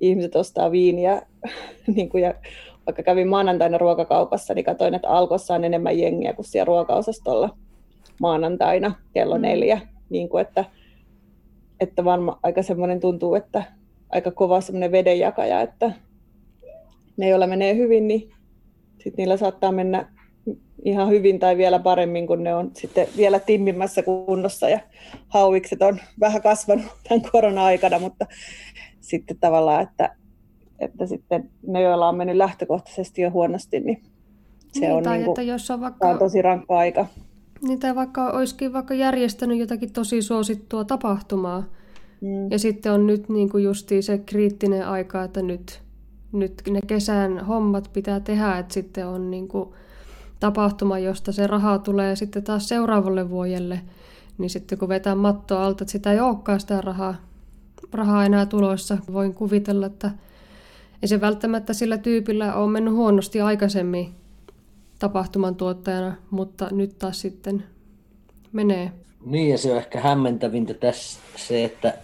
[0.00, 1.22] ihmiset ostaa viiniä,
[1.96, 2.34] niin kuin ja
[2.86, 7.56] vaikka kävin maanantaina ruokakaupassa, niin katsoin, että Alkossa on enemmän jengiä kuin siellä ruokaosastolla
[8.20, 9.42] maanantaina kello mm.
[9.42, 9.80] neljä.
[10.10, 10.64] Niin kuin että,
[11.80, 13.62] että varmaan aika semmoinen tuntuu, että
[14.10, 15.92] aika kova semmoinen vedenjakaja, että
[17.16, 18.30] ne, joilla menee hyvin, niin
[18.92, 20.17] sitten niillä saattaa mennä
[20.84, 24.80] ihan hyvin tai vielä paremmin, kun ne on sitten vielä timmimmässä kunnossa ja
[25.28, 28.26] hauikset on vähän kasvanut tämän korona-aikana, mutta
[29.00, 30.16] sitten tavallaan, että,
[30.78, 34.02] että sitten ne, joilla on mennyt lähtökohtaisesti jo huonosti, niin
[34.72, 37.06] se niin, on, tai niin kuin, että jos on, vaikka, on tosi rankka aika.
[37.62, 41.64] Niin tai vaikka olisikin vaikka järjestänyt jotakin tosi suosittua tapahtumaa.
[42.20, 42.50] Mm.
[42.50, 45.82] Ja sitten on nyt niin kuin justiin se kriittinen aika, että nyt,
[46.32, 49.68] nyt ne kesän hommat pitää tehdä, että sitten on niin kuin
[50.40, 53.80] tapahtuma, josta se raha tulee sitten taas seuraavalle vuodelle.
[54.38, 57.14] Niin sitten kun vetää mattoa alta, että sitä ei olekaan sitä rahaa,
[57.92, 60.10] rahaa enää tulossa, voin kuvitella, että
[61.02, 64.14] ei se välttämättä sillä tyypillä ole mennyt huonosti aikaisemmin
[64.98, 67.64] tapahtuman tuottajana, mutta nyt taas sitten
[68.52, 68.92] menee.
[69.24, 71.94] Niin, ja se on ehkä hämmentävintä tässä se, että,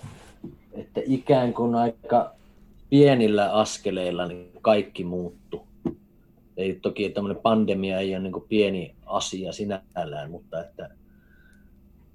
[0.72, 2.34] että ikään kuin aika
[2.90, 5.66] pienillä askeleilla niin kaikki muuttuu.
[6.56, 10.90] Ei toki tämmöinen pandemia ei ole niin pieni asia sinällään, mutta että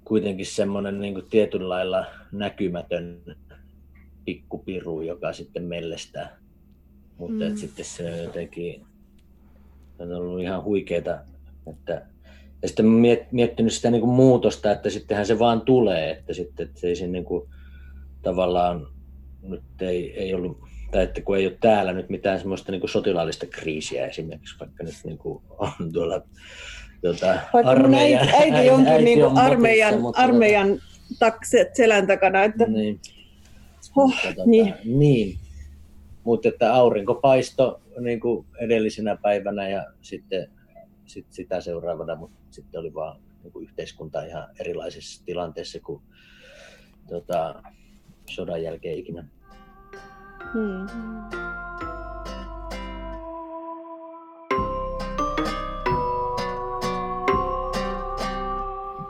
[0.04, 3.22] kuitenkin semmoinen niin tietyllä lailla näkymätön
[4.24, 6.36] pikkupiru, joka sitten mellestää.
[7.18, 7.56] Mutta mm.
[7.56, 8.86] sitten se on jotenkin
[9.98, 11.18] on ollut ihan huikeeta.
[11.66, 12.06] Että,
[12.62, 16.66] ja sitten miet, miettinyt sitä niin kuin muutosta, että sittenhän se vaan tulee, että sitten
[16.66, 17.48] että se ei siinä niin kuin,
[18.22, 18.86] tavallaan
[19.42, 20.58] nyt ei, ei ollut,
[20.90, 24.84] tai että kun ei ole täällä nyt mitään semmoista niin kuin sotilaallista kriisiä esimerkiksi, vaikka
[24.84, 26.22] nyt niin kuin on tuolla
[27.02, 30.80] tuota, armeijan, äiti, äiti onkin äiti niin on armeijan, motissa, mutta, armeijan
[31.18, 33.00] takset selän takana, että niin.
[33.96, 34.74] Oh, mutta, tuota, niin.
[34.84, 35.38] niin.
[36.24, 40.50] Mutta että aurinko paisto niin kuin edellisenä päivänä ja sitten
[41.06, 46.02] sit sitä seuraavana, mutta sitten oli vaan niin kuin yhteiskunta ihan erilaisessa tilanteessa kuin
[47.08, 47.62] tota,
[48.30, 49.28] sodan jälkeen ikinä.
[50.54, 50.86] Hmm.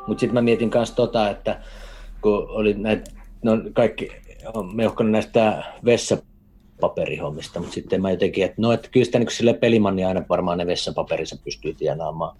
[0.06, 1.60] Mutta sitten mä mietin myös tota, että
[2.20, 3.10] kun oli näitä,
[3.42, 4.08] no kaikki,
[4.54, 6.16] on meuhkannut näistä vessa
[6.80, 10.58] paperihommista, mutta sitten mä jotenkin, että no, että kyllä sitä niin sille pelimanni aina varmaan
[10.58, 12.36] ne vessapaperissa pystyy tienaamaan,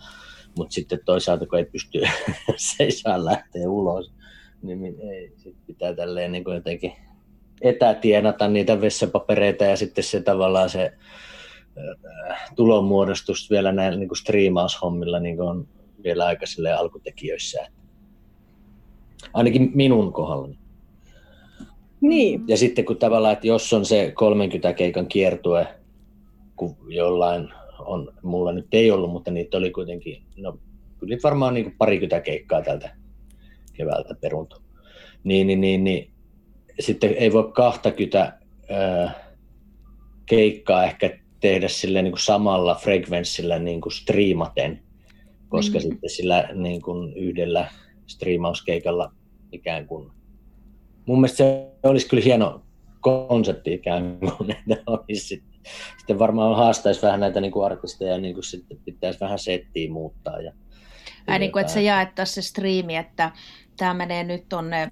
[0.59, 2.01] mutta sitten toisaalta kun ei pysty,
[2.57, 4.13] se ei saa lähteä ulos,
[4.63, 6.93] niin ei, sit pitää tälleen niin jotenkin
[7.61, 10.93] etätienata niitä vessapapereita ja sitten se tavallaan se
[11.79, 15.69] äh, tulonmuodostus vielä näillä niin kuin striimaushommilla niin kuin on
[16.05, 16.45] vielä aika
[16.79, 17.67] alkutekijöissä.
[19.33, 20.59] Ainakin minun kohdallani.
[22.01, 22.45] Niin.
[22.49, 25.67] Ja sitten kun tavallaan, että jos on se 30 keikan kiertue,
[26.57, 30.59] kun jollain on, mulla nyt ei ollut, mutta niitä oli kuitenkin, no
[30.99, 32.97] kyllä varmaan niin parikymmentä keikkaa tältä
[33.73, 34.57] keväältä peruntu.
[35.25, 36.10] Niin, niin, niin, niin,
[36.81, 38.39] sitten ei voi 20
[38.71, 39.15] ää,
[40.27, 44.83] keikkaa ehkä tehdä sille niin kuin samalla frekvenssillä niin kuin striimaten,
[45.49, 45.83] koska mm.
[45.83, 47.71] sitten sillä niin kuin yhdellä
[48.07, 49.13] striimauskeikalla
[49.53, 50.11] ikään kuin
[51.07, 52.63] mun mielestä se olisi kyllä hieno
[53.01, 55.51] konsepti ikään kuin, että olisi sitten,
[55.99, 60.41] sitten varmaan haastaisi vähän näitä niin kuin artisteja, niin kuin sitten pitäisi vähän settiä muuttaa.
[60.41, 60.53] Ja,
[61.27, 63.33] Ai niin kuin, että se jaettaisiin se striimi, että
[63.77, 64.89] tämä menee nyt tonne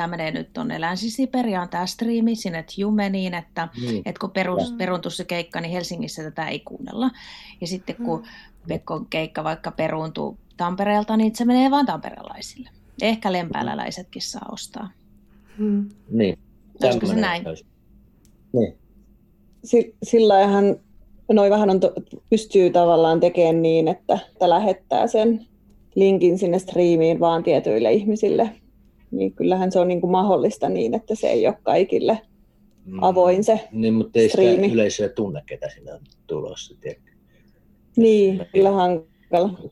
[0.00, 4.02] tämä menee nyt tuonne Länsi-Siperiaan tämä striimi sinne Jumeniin, että, niin.
[4.06, 7.10] että kun perus, peruuntuu se keikka, niin Helsingissä tätä ei kuunnella.
[7.60, 8.26] Ja sitten kun mm.
[8.68, 12.70] Pekkon keikka vaikka peruuntuu Tampereelta, niin se menee vain tamperelaisille.
[13.02, 14.90] Ehkä lempääläläisetkin saa ostaa.
[15.58, 15.88] Hmm.
[16.10, 16.38] Niin.
[16.82, 17.42] Olisiko se näin?
[18.52, 18.76] Niin.
[20.02, 20.76] Sillä hän
[21.32, 21.92] noin vähän on to,
[22.30, 25.46] pystyy tavallaan tekemään niin, että, että lähettää sen
[25.94, 28.50] linkin sinne striimiin vaan tietyille ihmisille.
[29.10, 32.20] Niin kyllähän se on niin kuin mahdollista niin, että se ei ole kaikille
[32.84, 33.02] mm.
[33.02, 34.62] avoin se Niin, mutta ei striimi.
[34.62, 36.74] sitä yleisöä tunne, ketä sinne on tulossa.
[36.80, 37.10] Tiedätkö?
[37.96, 39.70] Niin, kyllä hankala.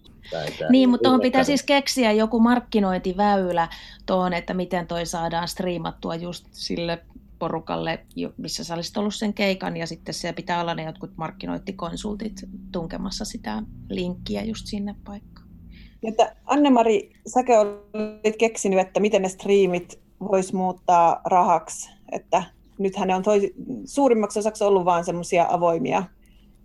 [0.70, 3.68] Niin, mutta tuohon pitää siis keksiä joku markkinointiväylä
[4.06, 6.98] tuohon, että miten toi saadaan striimattua just sille
[7.38, 12.44] porukalle, missä sä olisit ollut sen keikan, ja sitten siellä pitää olla ne jotkut markkinointikonsultit
[12.72, 15.37] tunkemassa sitä linkkiä just sinne paikkaan.
[16.02, 22.42] Että Anne-Mari, säkö olit keksinyt, että miten ne striimit vois muuttaa rahaksi, että
[22.78, 26.02] nythän ne on toi, suurimmaksi osaksi ollut vain semmoisia avoimia,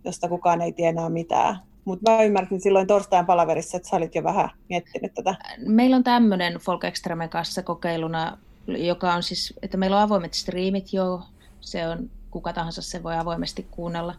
[0.03, 1.59] josta kukaan ei tienaa mitään.
[1.85, 5.35] Mutta mä ymmärsin silloin torstain palaverissa, että sä olit jo vähän miettinyt tätä.
[5.67, 10.93] Meillä on tämmöinen Folk Extreme kanssa kokeiluna, joka on siis, että meillä on avoimet striimit
[10.93, 11.21] jo,
[11.61, 14.15] se on kuka tahansa se voi avoimesti kuunnella,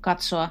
[0.00, 0.48] katsoa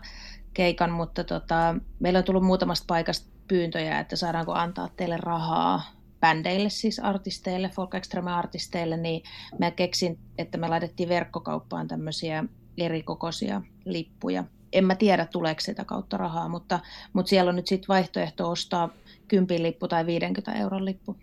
[0.54, 5.84] keikan, mutta tota, meillä on tullut muutamasta paikasta pyyntöjä, että saadaanko antaa teille rahaa
[6.20, 9.24] bändeille, siis artisteille, folk extreme artisteille, niin
[9.60, 12.44] mä keksin, että me laitettiin verkkokauppaan tämmöisiä
[12.78, 16.80] erikokoisia lippuja, en mä tiedä, tuleeko sitä kautta rahaa, mutta,
[17.14, 18.90] mutta siellä on nyt sitten vaihtoehto ostaa
[19.28, 21.18] 10 lippu tai 50 euron lippu.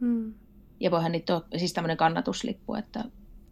[0.00, 0.34] Hmm.
[0.80, 3.04] Ja voihan niitä ole, siis tämmöinen kannatuslippu, että,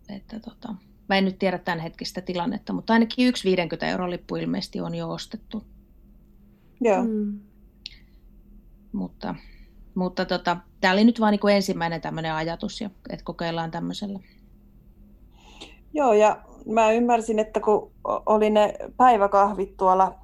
[0.08, 0.74] että tota,
[1.08, 4.94] mä en nyt tiedä tämän hetkistä tilannetta, mutta ainakin yksi 50 euron lippu ilmeisesti on
[4.94, 5.64] jo ostettu.
[6.80, 7.02] Joo.
[7.02, 7.40] Hmm.
[8.92, 9.34] Mutta,
[9.94, 14.20] mutta tota, tämä oli nyt vain niin ensimmäinen tämmöinen ajatus, että kokeillaan tämmöisellä.
[15.92, 17.92] Joo, ja mä ymmärsin, että kun
[18.26, 20.14] oli ne päiväkahvit tuolla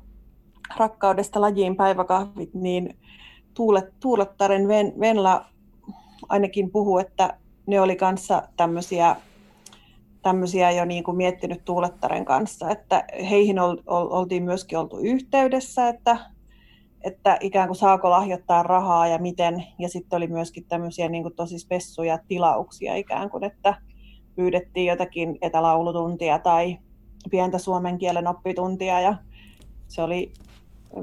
[0.76, 2.96] rakkaudesta lajiin päiväkahvit, niin
[3.54, 5.46] Tuulet, Tuulettaren Ven, Venla
[6.28, 9.16] ainakin puhuu, että ne oli kanssa tämmöisiä,
[10.22, 15.88] tämmöisiä jo niin kuin miettinyt Tuulettaren kanssa, että heihin ol, ol, oltiin myöskin oltu yhteydessä,
[15.88, 16.16] että,
[17.00, 21.34] että ikään kuin saako lahjoittaa rahaa ja miten, ja sitten oli myöskin tämmöisiä niin kuin
[21.36, 23.74] tosi spessuja tilauksia ikään kuin, että
[24.36, 26.78] pyydettiin jotakin etälaulutuntia tai
[27.30, 29.00] pientä suomen kielen oppituntia.
[29.00, 29.14] Ja
[29.88, 30.32] se oli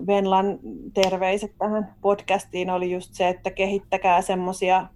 [0.07, 0.59] Venlan
[0.93, 4.87] terveiset tähän podcastiin oli just se, että kehittäkää semmoisia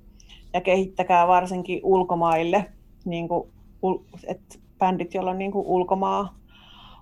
[0.53, 2.65] ja kehittäkää varsinkin ulkomaille,
[3.05, 3.49] niin kuin,
[4.27, 6.37] että bändit, joilla on niin kuin ulkomaa,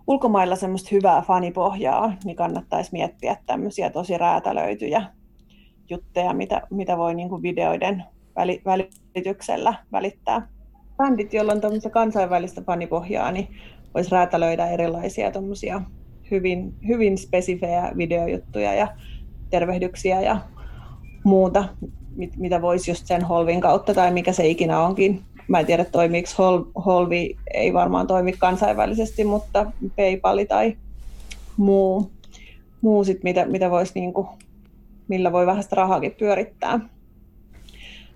[0.08, 5.04] ulkomailla semmoista hyvää fanipohjaa, niin kannattaisi miettiä tämmöisiä tosi räätälöityjä
[5.90, 8.04] jutteja, mitä, mitä voi niin kuin videoiden
[8.66, 10.48] välityksellä välittää.
[10.98, 13.48] Bändit, joilla on kansainvälistä fanipohjaa, niin
[13.94, 15.32] voisi räätälöidä erilaisia
[16.32, 18.88] hyvin, hyvin spesifejä videojuttuja ja
[19.50, 20.40] tervehdyksiä ja
[21.24, 21.70] muuta,
[22.16, 25.22] mit, mitä voisi just sen Holvin kautta tai mikä se ikinä onkin.
[25.52, 30.78] Mä en tiedä toimiiko Hol, Holvi, ei varmaan toimi kansainvälisesti, mutta PayPal tai
[31.58, 32.12] muu,
[32.82, 34.30] muu sit, mitä, mitä voisi niinku,
[35.08, 36.80] millä voi vähän sitä rahaakin pyörittää.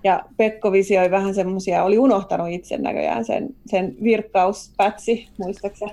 [0.04, 5.92] Ja Pekko visioi vähän semmoisia, oli unohtanut itse näköjään sen, sen virkkauspätsi, muistaakseni?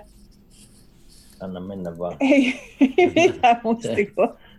[1.40, 2.16] Anna mennä vaan.
[2.20, 2.55] Ei,
[2.98, 4.37] ei mitään mustikoa.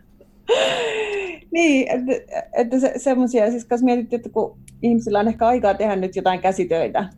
[1.52, 5.96] niin, että, että se, semmoisia, siis kun mietittiin, että kun ihmisillä on ehkä aikaa tehdä
[5.96, 7.10] nyt jotain käsitöitä,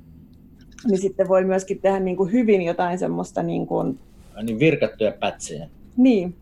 [0.87, 3.99] niin sitten voi myöskin tehdä niin kuin hyvin jotain semmoista niin kuin...
[4.43, 5.69] Niin virkattuja pätsejä.
[5.97, 6.35] Niin,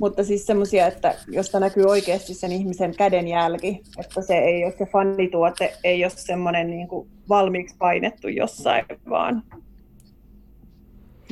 [0.00, 4.86] mutta siis semmoisia, että josta näkyy oikeasti sen ihmisen kädenjälki, että se ei ole se
[4.86, 9.42] fanituote, ei ole semmoinen niin kuin valmiiksi painettu jossain, vaan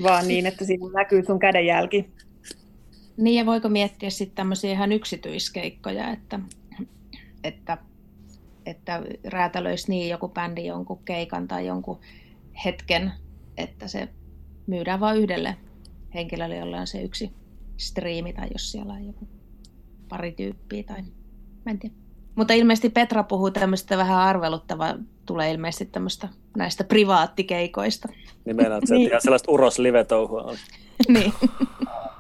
[0.03, 2.11] vaan niin, että siinä näkyy sun kädenjälki.
[3.17, 6.41] Niin, ja voiko miettiä sitten tämmöisiä ihan yksityiskeikkoja, että,
[7.45, 7.79] että,
[8.67, 12.01] että räätälöisi niin joku bändi jonkun keikan tai jonkun
[12.65, 13.13] hetken,
[13.57, 14.09] että se
[14.67, 15.57] myydään vain yhdelle
[16.15, 17.31] henkilölle, jolla on se yksi
[17.77, 19.29] striimi tai jos siellä on joku
[20.09, 21.03] pari tyyppiä tai
[21.65, 21.95] mä en tiedä.
[22.35, 24.95] Mutta ilmeisesti Petra puhuu tämmöistä vähän arveluttavaa,
[25.27, 28.09] tulee ilmeisesti tämmöistä näistä privaattikeikoista.
[28.45, 29.09] Niin meinaat, että niin.
[29.11, 30.57] ihan sellaista uros live-touhua on.
[31.09, 31.33] niin.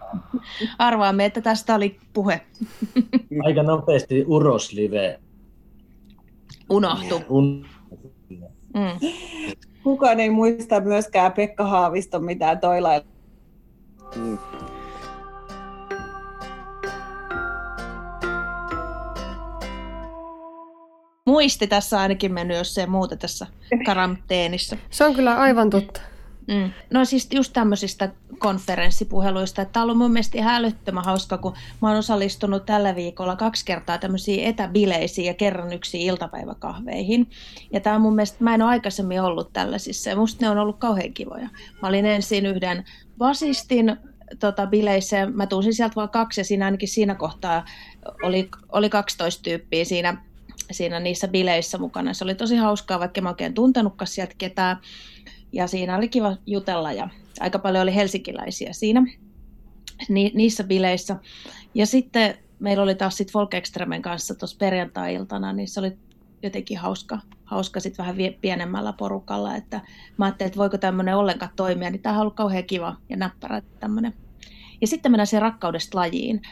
[0.79, 2.41] Arvaamme, että tästä oli puhe.
[3.45, 5.21] Aika nopeasti uros live.
[6.71, 7.23] Unohtu.
[7.29, 7.67] Un...
[8.75, 9.09] Mm.
[9.83, 13.07] Kukaan ei muista myöskään Pekka Haaviston mitään toilailla.
[14.17, 14.39] Mm.
[21.35, 23.47] muisti tässä ainakin mennyt, jos ei muuta tässä
[23.87, 24.77] karanteenissa.
[24.91, 26.01] Se on kyllä aivan totta.
[26.47, 26.71] Mm.
[26.91, 31.55] No siis just tämmöisistä konferenssipuheluista, että tämä on ollut mun mielestä ihan älyttömän hauska, kun
[31.83, 37.31] mä oon osallistunut tällä viikolla kaksi kertaa tämmöisiin etäbileisiin ja kerran yksi iltapäiväkahveihin.
[37.73, 40.59] Ja tämä on mun mielestä, mä en ole aikaisemmin ollut tällaisissa ja musta ne on
[40.59, 41.49] ollut kauhean kivoja.
[41.83, 42.85] Mä olin ensin yhden
[43.19, 43.97] basistin
[44.41, 47.65] tota, bileissä, mä tunsin sieltä vaan kaksi ja siinä ainakin siinä kohtaa
[48.23, 50.17] oli, oli 12 tyyppiä siinä
[50.71, 52.15] siinä niissä bileissä mukana.
[52.15, 54.77] Se oli tosi hauskaa, vaikka mä oikein tuntenutkaan sieltä ketään.
[55.55, 57.09] Ja siinä oli kiva jutella ja
[57.41, 59.03] aika paljon oli helsinkiläisiä siinä
[60.09, 61.17] ni, niissä bileissä.
[61.75, 65.93] Ja sitten meillä oli taas sitten Folk Extremen kanssa tuossa perjantai-iltana, niin se oli
[66.43, 69.81] jotenkin hauska, hauska sitten vähän vie, pienemmällä porukalla, että
[70.17, 73.63] mä ajattelin, että voiko tämmöinen ollenkaan toimia, niin tämä on ollut kauhean kiva ja näppärä
[73.81, 74.15] tämmöinen.
[74.81, 76.43] Ja sitten mennään siihen rakkaudesta lajiin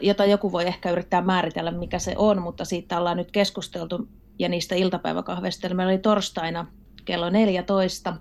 [0.00, 4.48] jota joku voi ehkä yrittää määritellä, mikä se on, mutta siitä ollaan nyt keskusteltu ja
[4.48, 5.74] niistä iltapäiväkahveista.
[5.74, 6.66] Meillä oli torstaina
[7.10, 8.16] kello 14.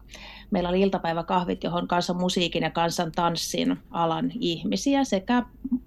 [0.51, 5.43] Meillä oli iltapäiväkahvit, johon kansan musiikin ja kansan tanssin alan ihmisiä sekä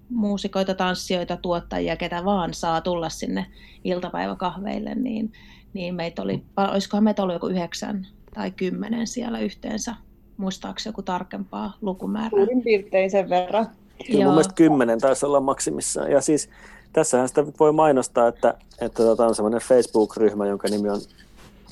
[0.09, 3.45] muusikoita, tanssijoita, tuottajia, ketä vaan saa tulla sinne
[3.83, 5.31] iltapäiväkahveille, niin,
[5.73, 9.95] niin meitä oli, olisikohan meitä ollut joku yhdeksän tai kymmenen siellä yhteensä,
[10.37, 12.29] muistaakseni joku tarkempaa lukumäärää?
[12.29, 13.67] Suurin piirtein sen verran.
[14.07, 16.11] Kyllä mun mielestä kymmenen taisi olla maksimissaan.
[16.11, 16.49] Ja siis
[16.93, 20.99] tässähän sitä voi mainostaa, että, että tota on semmoinen Facebook-ryhmä, jonka nimi on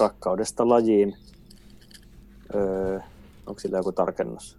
[0.01, 1.15] Rakkaudesta lajiin.
[2.55, 2.99] Öö,
[3.47, 4.57] onko sillä joku tarkennus?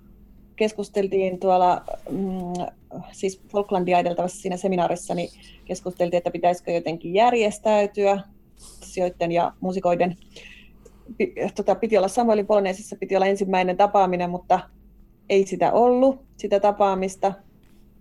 [0.56, 2.66] Keskusteltiin tuolla, mm,
[3.12, 5.28] siis Folklandia edeltävässä siinä seminaarissa, niin
[5.64, 8.20] keskusteltiin, että pitäisikö jotenkin järjestäytyä
[8.56, 10.16] sijoiden ja musikoiden.
[11.54, 14.60] Tota, piti olla Samuelin Poloneesissa, piti olla ensimmäinen tapaaminen, mutta
[15.28, 17.32] ei sitä ollut, sitä tapaamista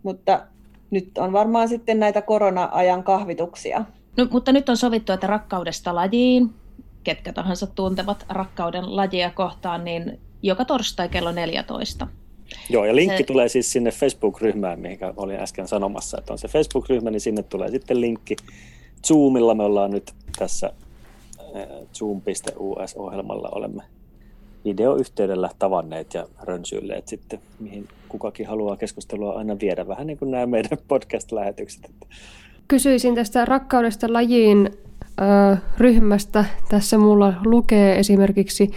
[0.03, 0.45] mutta
[0.91, 3.85] nyt on varmaan sitten näitä korona-ajan kahvituksia.
[4.17, 6.53] No, mutta nyt on sovittu, että rakkaudesta lajiin,
[7.03, 12.07] ketkä tahansa tuntevat rakkauden lajia kohtaan, niin joka torstai kello 14.
[12.69, 13.23] Joo, ja linkki se...
[13.23, 17.71] tulee siis sinne Facebook-ryhmään, mikä olin äsken sanomassa, että on se Facebook-ryhmä, niin sinne tulee
[17.71, 18.35] sitten linkki.
[19.07, 20.73] Zoomilla me ollaan nyt tässä
[21.97, 23.83] Zoom.us-ohjelmalla olemme
[24.65, 30.45] videoyhteydellä tavanneet ja rönsyilleet sitten, mihin kukakin haluaa keskustelua aina viedä, vähän niin kuin nämä
[30.45, 31.91] meidän podcast-lähetykset.
[32.67, 34.69] Kysyisin tästä rakkaudesta lajiin
[35.77, 36.45] ryhmästä.
[36.69, 38.71] Tässä mulla lukee esimerkiksi,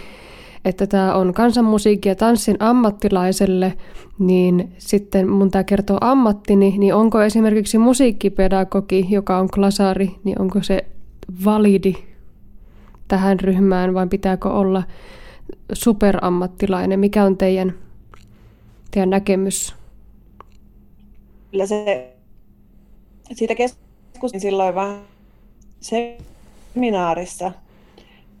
[0.65, 3.73] että tämä on kansanmusiikki ja tanssin ammattilaiselle,
[4.19, 10.63] niin sitten mun tämä kertoo ammattini, niin onko esimerkiksi musiikkipedagogi, joka on klasari, niin onko
[10.63, 10.85] se
[11.45, 11.93] validi
[13.07, 14.83] tähän ryhmään vai pitääkö olla
[15.73, 16.99] superammattilainen?
[16.99, 17.73] Mikä on teidän,
[18.91, 19.75] teidän näkemys?
[21.51, 22.13] Kyllä se,
[23.33, 25.14] siitä keskustelin silloin vähän
[25.85, 27.51] seminaarissa.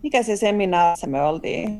[0.03, 1.79] Mikä se seminaarissa me oltiin?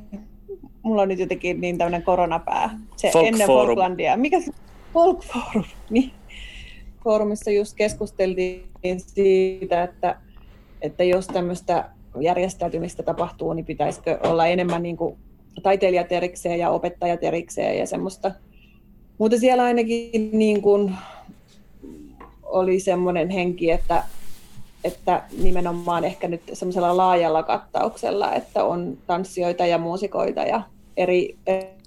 [0.83, 2.79] Mulla on nyt jotenkin niin tämmöinen koronapää.
[2.95, 3.67] Se Folk ennen Forum.
[3.67, 4.17] Folklandia.
[4.17, 4.51] Mikä se?
[4.93, 5.65] Folk Forum.
[5.89, 6.11] Niin.
[7.03, 8.63] Foorumissa just keskusteltiin
[8.97, 10.15] siitä, että,
[10.81, 15.17] että jos tämmöistä järjestäytymistä tapahtuu, niin pitäisikö olla enemmän niin kuin
[15.63, 18.31] taiteilijat erikseen ja opettajat erikseen ja semmoista.
[19.17, 20.95] Mutta siellä ainakin niin kuin
[22.43, 24.03] oli semmoinen henki, että,
[24.85, 30.61] että nimenomaan ehkä nyt semmoisella laajalla kattauksella, että on tanssijoita ja muusikoita ja
[30.97, 31.37] eri,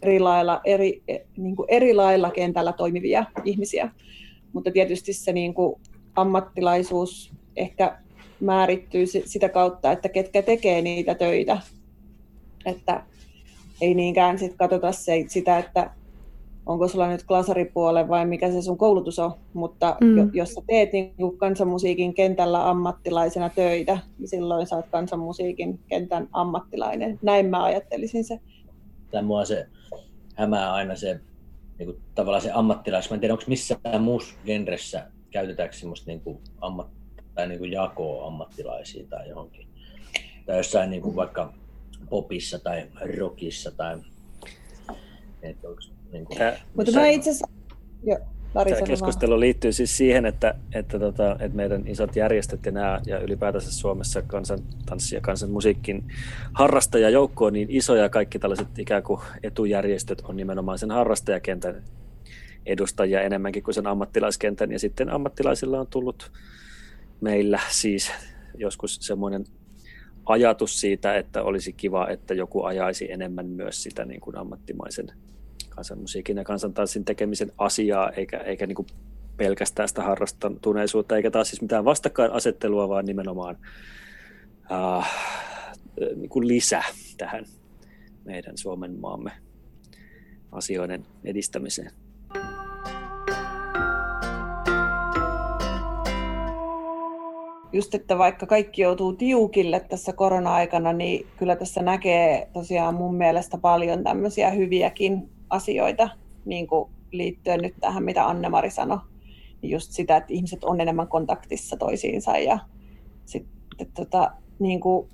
[0.02, 1.02] eri, lailla, eri,
[1.36, 3.90] niin kuin eri lailla kentällä toimivia ihmisiä.
[4.52, 5.80] Mutta tietysti se niin kuin
[6.16, 7.98] ammattilaisuus ehkä
[8.40, 11.58] määrittyy sitä kautta, että ketkä tekee niitä töitä.
[12.66, 13.02] Että
[13.80, 15.90] ei niinkään sit katsota se, sitä, että
[16.68, 20.30] onko sulla nyt klasaripuole vai mikä se sun koulutus on, mutta mm.
[20.34, 27.18] jos sä teet niin kansanmusiikin kentällä ammattilaisena töitä, niin silloin sä oot kansanmusiikin kentän ammattilainen.
[27.22, 28.40] Näin mä ajattelisin se.
[29.10, 29.66] Tai mua se
[30.34, 31.20] hämää aina se
[31.78, 33.10] niin kuin, tavallaan se ammattilais.
[33.10, 36.88] Mä en tiedä, onko missään muussa genressä käytetäänkö semmoista niin kuin ammat,
[37.34, 39.68] tai niin kuin jakoa ammattilaisiin tai johonkin.
[40.46, 41.52] Tai jossain niin kuin vaikka
[42.10, 42.86] popissa tai
[43.18, 43.98] rockissa tai
[45.42, 45.80] että onko,
[46.12, 46.38] niin kuin,
[46.74, 47.48] Mutta mä itse asiassa...
[48.52, 53.18] Tämä keskustelu liittyy siis siihen, että, että, tota, että meidän isot järjestöt ja, nämä, ja
[53.18, 56.04] ylipäätänsä Suomessa kansantanssi ja kansanmusiikin
[56.52, 61.82] harrastajajoukko on niin iso ja kaikki tällaiset ikään kuin etujärjestöt on nimenomaan sen harrastajakentän
[62.66, 64.72] edustajia enemmänkin kuin sen ammattilaiskentän.
[64.72, 66.32] Ja sitten ammattilaisilla on tullut
[67.20, 68.12] meillä siis
[68.58, 69.44] joskus semmoinen
[70.26, 75.12] ajatus siitä, että olisi kiva, että joku ajaisi enemmän myös sitä niin kuin ammattimaisen
[75.68, 78.86] kansanmusiikin ja kansantanssin tekemisen asiaa, eikä, eikä niin
[79.36, 83.58] pelkästään sitä harrastuneisuutta, eikä taas siis mitään vastakkainasettelua, vaan nimenomaan
[84.72, 85.10] äh,
[86.16, 86.82] niin kuin lisä
[87.16, 87.44] tähän
[88.24, 89.32] meidän Suomen maamme
[90.52, 91.90] asioiden edistämiseen.
[97.72, 103.58] just, että vaikka kaikki joutuu tiukille tässä korona-aikana, niin kyllä tässä näkee tosiaan mun mielestä
[103.58, 106.08] paljon tämmöisiä hyviäkin asioita
[106.44, 108.98] niin kuin liittyen nyt tähän, mitä Anne-Mari sanoi.
[109.62, 112.58] Just sitä, että ihmiset on enemmän kontaktissa toisiinsa ja
[113.24, 115.08] sitten tota, niin kuin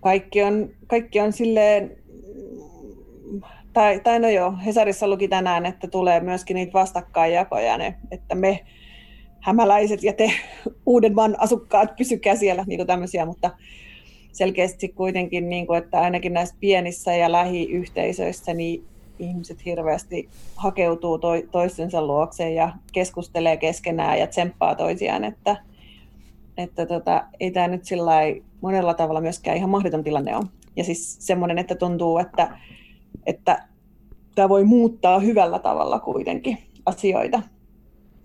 [0.00, 1.96] kaikki on, kaikki on silleen,
[3.72, 8.64] tai, tai no joo, Hesarissa luki tänään, että tulee myöskin niitä vastakkainjakoja, ne, että me
[9.40, 10.32] hämäläiset ja te
[10.86, 13.50] Uudenmaan asukkaat, pysykää siellä, niin tämmöisiä, mutta
[14.32, 18.84] selkeästi kuitenkin, niin kuin, että ainakin näissä pienissä ja lähiyhteisöissä niin
[19.18, 25.56] ihmiset hirveästi hakeutuu to, toistensa luokseen ja keskustelee keskenään ja tsemppaa toisiaan, että,
[26.56, 28.12] että tota, ei tämä nyt sillä
[28.60, 30.48] monella tavalla myöskään ihan mahdoton tilanne on.
[30.76, 32.58] Ja siis semmoinen, että tuntuu, että,
[33.26, 33.68] että
[34.34, 37.42] tämä voi muuttaa hyvällä tavalla kuitenkin asioita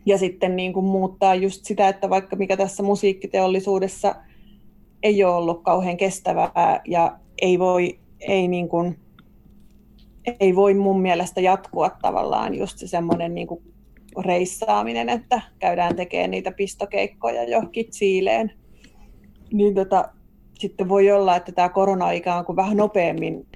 [0.05, 4.15] ja sitten niin kuin muuttaa just sitä, että vaikka mikä tässä musiikkiteollisuudessa
[5.05, 8.99] ei ole ollut kauhean kestävää ja ei voi, ei niin kuin,
[10.39, 13.47] ei voi mun mielestä jatkua tavallaan just se semmoinen niin
[14.25, 18.51] reissaaminen, että käydään tekemään niitä pistokeikkoja johonkin Chileen.
[19.53, 20.09] Niin tota,
[20.59, 23.47] sitten voi olla, että tämä korona ikään kuin vähän nopeammin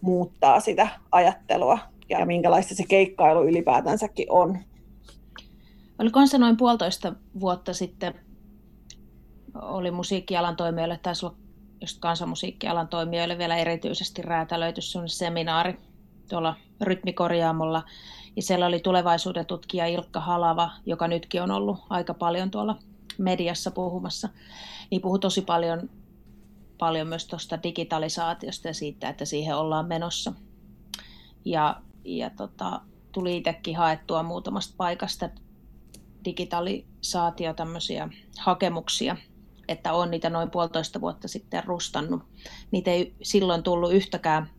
[0.00, 1.78] muuttaa sitä ajattelua
[2.08, 4.58] ja minkälaista se keikkailu ylipäätänsäkin on.
[5.98, 8.14] Olikohan se noin puolitoista vuotta sitten
[9.62, 11.36] oli musiikkialan toimijoille, taisi olla
[11.80, 15.78] just kansanmusiikkialan toimijoille vielä erityisesti räätälöity seminaari,
[16.28, 17.82] tuolla rytmikorjaamolla.
[18.36, 22.78] Ja siellä oli tulevaisuuden tutkija Ilkka Halava, joka nytkin on ollut aika paljon tuolla
[23.18, 24.28] mediassa puhumassa.
[24.90, 25.90] Niin puhui tosi paljon,
[26.78, 30.32] paljon myös tuosta digitalisaatiosta ja siitä, että siihen ollaan menossa.
[31.44, 32.80] Ja, ja tota,
[33.12, 35.30] tuli itsekin haettua muutamasta paikasta
[36.24, 39.16] digitalisaatio tämmöisiä hakemuksia,
[39.68, 42.22] että on niitä noin puolitoista vuotta sitten rustannut.
[42.70, 44.50] Niitä ei silloin tullut yhtäkään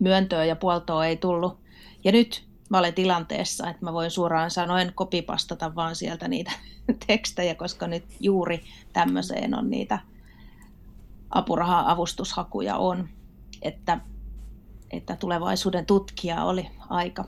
[0.00, 1.58] myöntöä ja puoltoa ei tullut.
[2.04, 6.52] Ja nyt mä olen tilanteessa, että mä voin suoraan sanoen kopipastata vaan sieltä niitä
[7.06, 8.60] tekstejä, koska nyt juuri
[8.92, 9.98] tämmöiseen on niitä
[11.30, 13.08] apuraha-avustushakuja on.
[13.62, 14.00] Että,
[14.90, 17.24] että tulevaisuuden tutkija oli aika,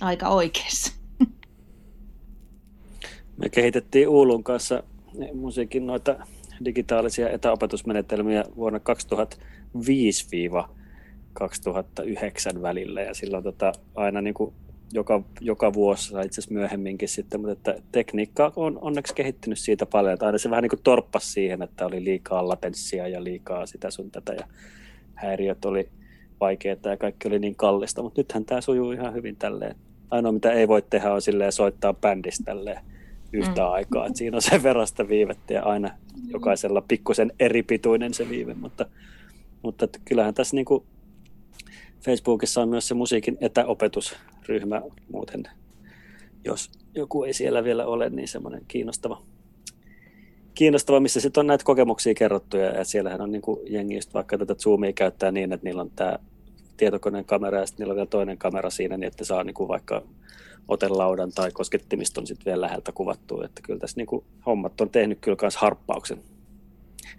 [0.00, 0.92] aika oikeassa.
[3.36, 4.82] Me kehitettiin Uulun kanssa
[5.34, 6.16] musiikin noita
[6.64, 8.80] digitaalisia etäopetusmenetelmiä vuonna
[12.58, 13.00] 2005-2009 välillä.
[13.00, 14.54] Ja silloin tota, aina niin kuin
[14.92, 20.14] joka, joka vuosi, itse asiassa myöhemminkin sitten, mutta että tekniikka on onneksi kehittynyt siitä paljon,
[20.14, 23.90] että aina se vähän niin kuin torppasi siihen, että oli liikaa latenssia ja liikaa sitä
[23.90, 24.46] sun tätä ja
[25.14, 25.88] häiriöt oli
[26.40, 29.76] vaikeita ja kaikki oli niin kallista, mutta nythän tämä sujuu ihan hyvin tälleen.
[30.10, 32.80] Ainoa mitä ei voi tehdä on silleen soittaa bändistä tälleen
[33.32, 33.70] yhtä mm.
[33.70, 34.06] aikaa.
[34.06, 35.90] Et siinä on sen verran sitä viivettä ja aina
[36.28, 38.86] jokaisella pikkusen eri pituinen se viive, mutta,
[39.62, 40.84] mutta kyllähän tässä niin kuin
[42.04, 45.42] Facebookissa on myös se musiikin etäopetusryhmä muuten,
[46.44, 49.22] jos joku ei siellä vielä ole, niin semmoinen kiinnostava,
[50.54, 54.38] kiinnostava missä sitten on näitä kokemuksia kerrottu ja, siellähän on niin kuin jengi just vaikka
[54.38, 56.18] tätä Zoomia käyttää niin, että niillä on tämä
[56.76, 59.68] tietokoneen kamera ja sitten niillä on vielä toinen kamera siinä, niin että saa niin kuin
[59.68, 60.02] vaikka
[60.68, 65.18] otelaudan tai koskettimiston sitten vielä läheltä kuvattua, että kyllä tässä niin kuin hommat on tehnyt
[65.20, 66.18] kyllä myös harppauksen.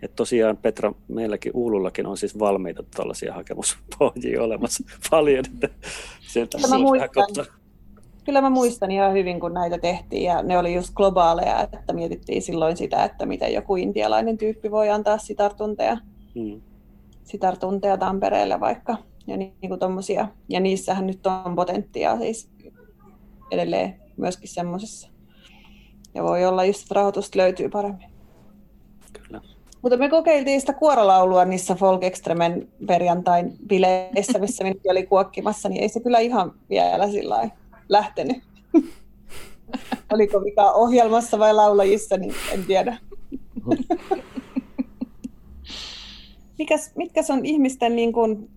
[0.01, 5.69] Et tosiaan Petra, meilläkin Uulullakin on siis valmiita tällaisia hakemuspohjia olemassa paljon, että
[6.27, 7.47] sieltä mä muistan,
[8.25, 12.41] Kyllä mä muistan ihan hyvin, kun näitä tehtiin ja ne oli just globaaleja, että mietittiin
[12.41, 15.97] silloin sitä, että miten joku intialainen tyyppi voi antaa sitartunteja,
[16.35, 16.61] hmm.
[17.23, 18.97] sitartunteja Tampereelle vaikka.
[19.27, 20.27] Ja, niin, niin kuin tommosia.
[20.49, 22.49] ja niissähän nyt on potentiaa siis
[23.51, 25.09] edelleen myöskin semmoisessa.
[26.13, 28.09] Ja voi olla just, että rahoitusta löytyy paremmin.
[29.13, 29.41] Kyllä.
[29.81, 35.81] Mutta me kokeiltiin sitä kuorolaulua niissä Folk Extremen perjantain bileissä, missä minäkin oli kuokkimassa, niin
[35.81, 37.49] ei se kyllä ihan vielä sillä
[37.89, 38.37] lähtenyt.
[40.13, 42.97] Oliko vika ohjelmassa vai laulajissa, niin en tiedä.
[46.59, 48.49] Mikäs, mitkäs on ihmisten niin kuin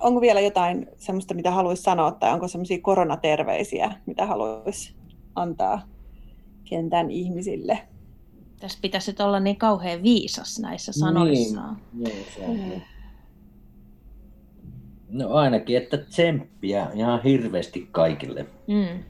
[0.00, 4.94] onko vielä jotain sellaista, mitä haluaisi sanoa, tai onko sellaisia koronaterveisiä, mitä haluaisi
[5.34, 5.82] antaa
[6.64, 7.78] kentän ihmisille?
[8.60, 11.76] Tässä pitäisi olla niin kauhean viisas näissä sanoissaan.
[11.92, 12.56] Niin, niin se on.
[12.56, 12.80] Mm.
[15.10, 18.46] No ainakin, että tsemppiä ihan hirveästi kaikille.
[18.66, 19.04] Mm.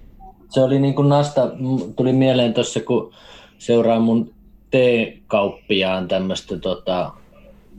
[0.48, 1.50] Se oli niin kuin Nasta,
[1.96, 3.12] tuli mieleen tuossa, kun
[3.58, 4.34] seuraa mun
[4.70, 7.12] T-kauppiaan tämmöistä tota,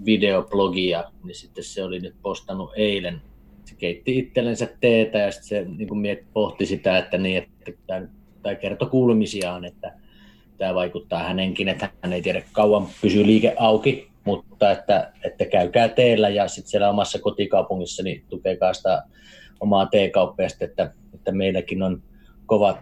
[0.05, 3.21] videoblogia, niin sitten se oli nyt postannut eilen.
[3.65, 7.71] Se keitti itsellensä teetä ja sitten se niin kuin miet, pohti sitä, että, niin, että
[7.87, 8.07] tämä,
[8.43, 9.93] tämä kertoi kuulumisiaan, että
[10.57, 15.89] tämä vaikuttaa hänenkin, että hän ei tiedä kauan pysyy liike auki, mutta että, että käykää
[15.89, 19.03] teellä ja sitten siellä omassa kotikaupungissa niin tukekaa sitä
[19.59, 22.03] omaa teekauppaa että, että meilläkin on
[22.45, 22.77] kovat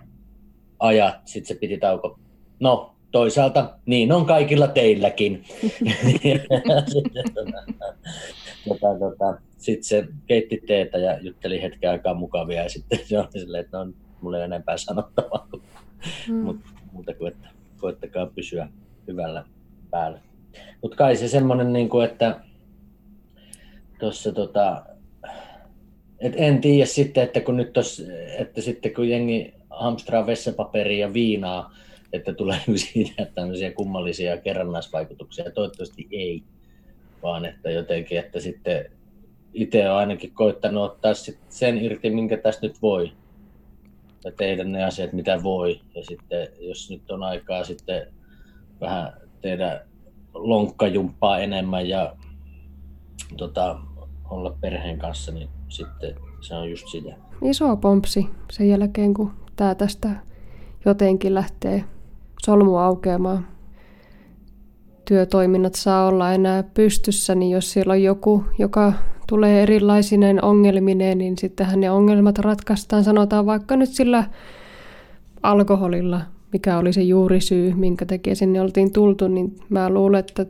[0.80, 2.20] ajat, sitten se piti tauko.
[2.60, 5.43] No, toisaalta niin on kaikilla teilläkin.
[6.12, 6.41] Sitten
[8.68, 13.28] tota, tota, sit se keitti teetä ja jutteli hetken aikaa mukavia ja sitten se oli
[13.32, 15.47] silleen, että no, mulla ei enempää sanottavaa,
[16.28, 16.36] mm.
[16.36, 16.57] Mut,
[16.91, 17.47] muuta kuin että
[17.80, 18.68] koettakaa pysyä
[19.07, 19.45] hyvällä
[19.91, 20.20] päällä.
[20.82, 22.39] Mutta kai se semmoinen, niin kuin, että
[23.99, 24.86] tuossa tota,
[26.20, 28.03] et en tiedä sitten, että kun nyt tos,
[28.38, 31.74] että sitten kun jengi hamstraa vessapaperia ja viinaa,
[32.14, 35.51] että tulee siitä tämmöisiä kummallisia kerrannaisvaikutuksia.
[35.51, 36.43] Toivottavasti ei,
[37.24, 38.86] vaan että jotenkin, että sitten
[39.53, 41.14] itse olen ainakin koittanut ottaa
[41.49, 43.12] sen irti, minkä tästä nyt voi.
[44.26, 45.82] Ja tehdä ne asiat, mitä voi.
[45.95, 48.07] Ja sitten, jos nyt on aikaa sitten
[48.82, 49.86] vähän tehdä
[50.34, 52.16] lonkkajumppaa enemmän ja
[53.38, 53.80] tota,
[54.30, 57.16] olla perheen kanssa, niin sitten se on just sitä.
[57.41, 60.10] Iso pompsi sen jälkeen, kun tämä tästä
[60.86, 61.84] jotenkin lähtee
[62.50, 63.47] solmu aukeamaan.
[65.06, 68.93] Työtoiminnat saa olla enää pystyssä, niin jos siellä on joku, joka
[69.28, 74.24] tulee erilaisinen ongelmineen, niin sittenhän ne ongelmat ratkaistaan, sanotaan vaikka nyt sillä
[75.43, 76.22] alkoholilla,
[76.54, 80.45] mikä oli se juurisyy, minkä takia sinne oltiin tultu, niin mä luulen, että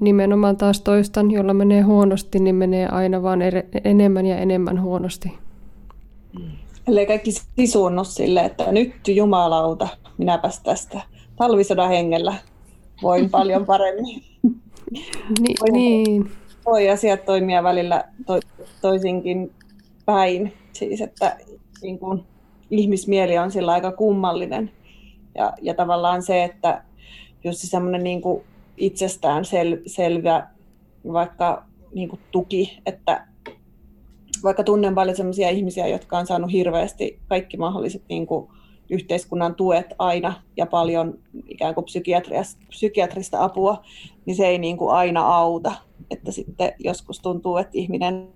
[0.00, 3.40] nimenomaan taas toistan, jolla menee huonosti, niin menee aina vaan
[3.84, 5.38] enemmän ja enemmän huonosti.
[6.88, 11.00] Ellei kaikki sisuunnut sille, että nyt jumalauta, minäpäs tästä
[11.36, 12.34] talvisodan hengellä
[13.02, 14.22] voin paljon paremmin.
[15.40, 16.30] Ni, voi, niin.
[16.66, 18.40] voi asiat toimia välillä to,
[18.80, 19.52] toisinkin
[20.04, 20.52] päin.
[20.72, 21.36] Siis, että
[21.82, 22.24] niin kuin,
[22.70, 24.70] ihmismieli on sillä aika kummallinen.
[25.34, 26.84] Ja, ja tavallaan se, että
[27.44, 28.44] just semmoinen niin kuin
[28.76, 30.48] itsestään sel, selvä
[31.12, 31.64] vaikka
[31.94, 33.27] niin kuin tuki, että
[34.42, 38.50] vaikka tunnen paljon sellaisia ihmisiä, jotka on saanut hirveästi kaikki mahdolliset niin kuin
[38.90, 41.84] yhteiskunnan tuet aina ja paljon ikään kuin
[42.68, 43.82] psykiatrista apua,
[44.26, 45.72] niin se ei niin kuin aina auta.
[46.10, 48.28] Että sitten joskus tuntuu, että ihminen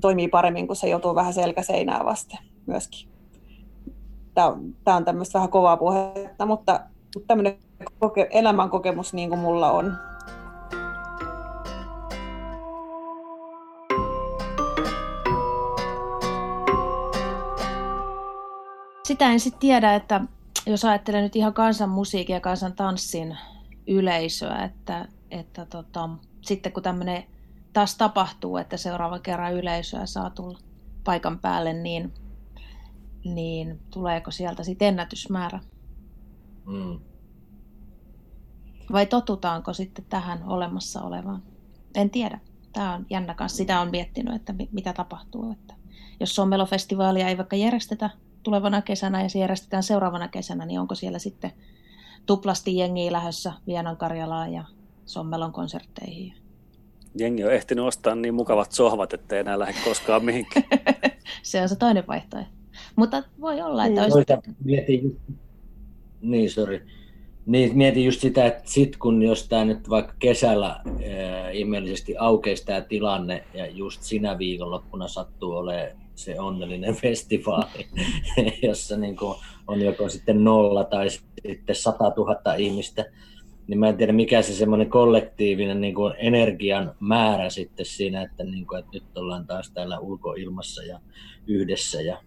[0.00, 3.08] toimii paremmin, kun se joutuu vähän selkäseinää vasten myöskin.
[4.34, 6.80] Tämä on, on tämmöistä vähän kovaa puhetta, mutta,
[7.14, 7.58] mutta tämmöinen
[7.98, 10.09] koke, elämänkokemus niin kuin mulla on.
[19.10, 20.20] Sitä en sitten tiedä, että
[20.66, 23.36] jos ajattelee nyt ihan kansanmusiikin ja kansan tanssin
[23.86, 26.08] yleisöä, että, että tota,
[26.40, 27.24] sitten kun tämmöinen
[27.72, 30.58] taas tapahtuu, että seuraava kerran yleisöä saa tulla
[31.04, 32.14] paikan päälle, niin,
[33.24, 35.60] niin tuleeko sieltä sitten ennätysmäärä?
[36.66, 37.00] Mm.
[38.92, 41.42] Vai totutaanko sitten tähän olemassa olevaan?
[41.94, 42.40] En tiedä.
[42.72, 43.56] Tämä on jännä kanssa.
[43.56, 45.52] Sitä on miettinyt, että mitä tapahtuu.
[45.52, 45.74] Että
[46.20, 48.10] jos Sommelofestivaalia ei vaikka järjestetä
[48.42, 51.52] tulevana kesänä ja se järjestetään seuraavana kesänä, niin onko siellä sitten
[52.26, 54.64] tuplasti jengiä lähdössä Vienan Karjalaan ja
[55.06, 56.34] Sommelon konsertteihin?
[57.18, 60.64] Jengi on ehtinyt ostaa niin mukavat sohvat, että ei enää lähde koskaan mihinkään.
[61.42, 62.52] se on se toinen vaihtoehto.
[62.96, 64.14] Mutta voi olla, että niin.
[64.14, 64.54] olisi...
[64.64, 65.20] Mietin,
[66.20, 66.86] niin, sorry.
[67.46, 72.66] Niin, mietin just sitä, että sit kun jos tämä nyt vaikka kesällä ää, ihmeellisesti aukeisi
[72.66, 77.86] tämä tilanne ja just sinä viikonloppuna sattuu olemaan se onnellinen festivaali,
[78.62, 83.04] jossa niin kuin on joko sitten nolla tai sitten sata tuhatta ihmistä,
[83.66, 88.44] niin mä en tiedä mikä se semmoinen kollektiivinen niin kuin energian määrä sitten siinä, että,
[88.44, 91.00] niin kuin, että nyt ollaan taas täällä ulkoilmassa ja
[91.46, 92.18] yhdessä ja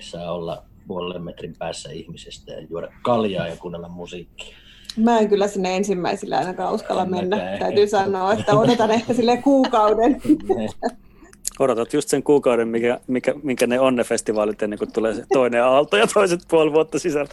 [0.00, 4.56] saa olla puolen metrin päässä ihmisestä ja juoda kaljaa ja kuunnella musiikkia.
[4.96, 7.36] Mä en kyllä sinne ensimmäisillä ainakaan uskalla en mennä.
[7.36, 7.58] Mäkään.
[7.58, 10.20] Täytyy sanoa, että odotan ehkä sille kuukauden.
[11.58, 15.24] Odotat just sen kuukauden, mikä, mikä, minkä ne on ne festivaalit ennen kuin tulee se
[15.32, 17.30] toinen aalto ja toiset puoli vuotta sisällä.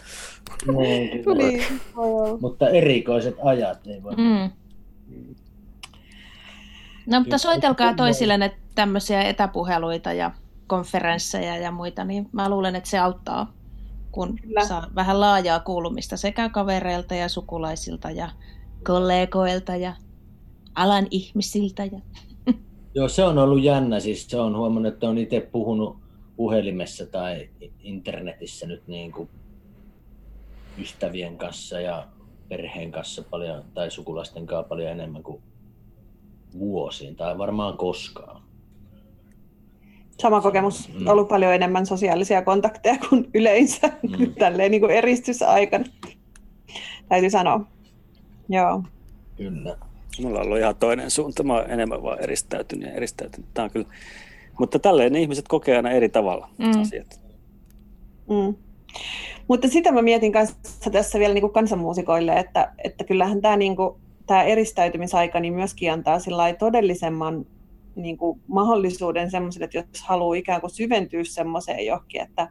[0.78, 1.62] Niin, niin,
[2.40, 3.86] Mutta erikoiset ajat.
[3.86, 4.14] Ei voi.
[4.16, 4.50] Mm.
[7.06, 10.30] No mutta soitelkaa toisillenne tämmöisiä etäpuheluita ja
[10.66, 13.52] konferensseja ja muita, niin mä luulen, että se auttaa,
[14.12, 14.66] kun Kyllä.
[14.66, 18.30] saa vähän laajaa kuulumista sekä kavereilta ja sukulaisilta ja
[18.84, 19.94] kollegoilta ja
[20.74, 21.84] alan ihmisiltä.
[21.84, 22.00] Ja...
[22.94, 24.00] Joo, se on ollut jännä.
[24.00, 25.96] Siis se on huomannut, että on itse puhunut
[26.36, 27.50] puhelimessa tai
[27.80, 29.28] internetissä nyt niin kuin
[30.78, 32.06] ystävien kanssa ja
[32.48, 35.42] perheen kanssa paljon, tai sukulaisten kanssa paljon enemmän kuin
[36.58, 38.42] vuosiin, tai varmaan koskaan.
[40.20, 40.88] Sama kokemus.
[40.94, 41.06] Mm.
[41.06, 44.34] Ollut paljon enemmän sosiaalisia kontakteja kuin yleensä mm.
[44.38, 45.84] tälleen niin kuin eristysaikana.
[47.08, 47.60] Täytyy sanoa.
[48.48, 48.82] Joo.
[49.36, 49.76] Kyllä.
[50.22, 51.42] Mulla on ollut ihan toinen suunta.
[51.42, 53.48] Mä oon enemmän vaan eristäytynyt ja eristäytynyt.
[53.54, 53.86] Tämä on kyllä...
[54.58, 56.80] Mutta tälleen ne ihmiset kokee aina eri tavalla mm.
[56.80, 57.20] asiat.
[58.28, 58.54] Mm.
[59.48, 63.76] Mutta sitä mä mietin kanssa tässä vielä niin kuin kansanmuusikoille, että, että kyllähän tämä, niin
[63.76, 63.94] kuin,
[64.26, 66.18] tämä eristäytymisaika niin myöskin antaa
[66.58, 67.46] todellisemman
[67.96, 72.48] niin kuin mahdollisuuden semmoiselle, että jos haluaa ikään kuin syventyä semmoiseen johonkin, että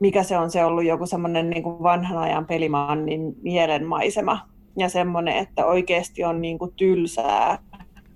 [0.00, 5.36] mikä se on se ollut joku semmoinen niin kuin vanhan ajan pelimannin mielenmaisema ja semmoinen,
[5.36, 7.58] että oikeasti on niin kuin tylsää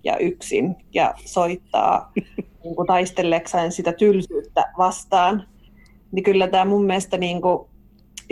[0.05, 2.13] ja yksin ja soittaa
[2.65, 5.49] niin kuin taistellekseen sitä tylsyyttä vastaan,
[6.13, 7.69] niin kyllä tämä mun mielestä niin kuin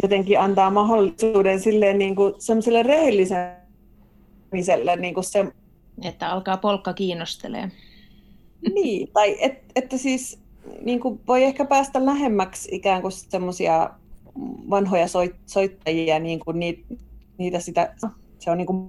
[0.03, 5.53] jotenkin antaa mahdollisuuden silleen niin kuin semmoiselle rehelliselle niin kuin se,
[6.05, 7.71] että alkaa polkka kiinnostelee.
[8.75, 10.39] Niin, tai et, että siis
[10.83, 13.91] niin kuin voi ehkä päästä lähemmäksi ikään kuin semmoisia
[14.71, 16.95] vanhoja soit, soittajia, niin kuin niitä,
[17.39, 17.95] niitä sitä,
[18.39, 18.89] se on niin kuin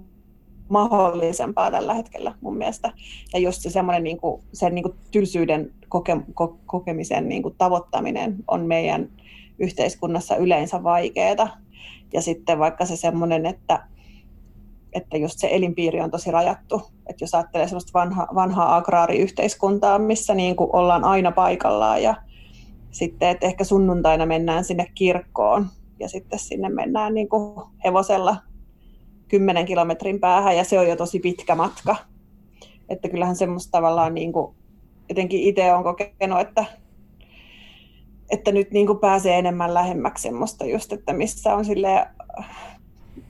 [0.69, 2.93] mahdollisempaa tällä hetkellä mun mielestä.
[3.33, 7.55] Ja just se semmoinen niin kuin, sen niin kuin tylsyyden koke, ko, kokemisen niin kuin
[7.57, 9.09] tavoittaminen on meidän
[9.59, 11.57] yhteiskunnassa yleensä vaikeaa.
[12.13, 13.87] Ja sitten vaikka se semmoinen, että
[14.93, 16.81] että just se elinpiiri on tosi rajattu.
[17.09, 22.15] Että jos ajattelee sellaista vanha, vanhaa agraariyhteiskuntaa, missä niin kuin ollaan aina paikallaan ja
[22.91, 25.67] sitten, että ehkä sunnuntaina mennään sinne kirkkoon
[25.99, 28.37] ja sitten sinne mennään niin kuin hevosella
[29.27, 31.95] kymmenen kilometrin päähän ja se on jo tosi pitkä matka.
[32.89, 34.55] Että kyllähän semmoista tavallaan niin kuin,
[35.09, 36.65] jotenkin itse on kokenut, että,
[38.29, 42.07] että nyt niin kuin pääsee enemmän lähemmäksi semmoista just, että missä on sille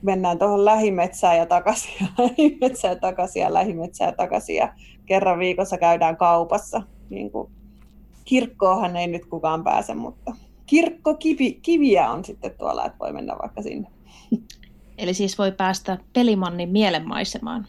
[0.02, 4.74] mennään tuohon lähimetsään ja takaisin ja lähimetsään ja takaisin ja lähimetsään ja takaisin ja
[5.06, 6.82] kerran viikossa käydään kaupassa.
[7.10, 7.50] Niin kuin,
[8.24, 10.32] kirkkoonhan ei nyt kukaan pääse, mutta
[10.66, 13.88] kirkko kivi, kiviä on sitten tuolla, että voi mennä vaikka sinne.
[14.98, 17.66] Eli siis voi päästä pelimannin mielenmaisemaan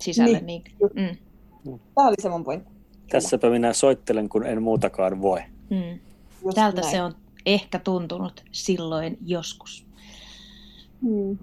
[0.00, 0.40] sisälle.
[0.40, 0.62] Niin.
[0.94, 1.18] niin.
[1.64, 1.78] Mm.
[1.94, 2.70] Tämä oli se mun pointti.
[3.10, 5.40] Tässäpä minä soittelen, kun en muutakaan voi.
[5.70, 6.00] Mm.
[6.54, 6.90] Tältä näin.
[6.90, 7.14] se on
[7.46, 9.86] ehkä tuntunut silloin joskus.
[11.02, 11.38] Mm.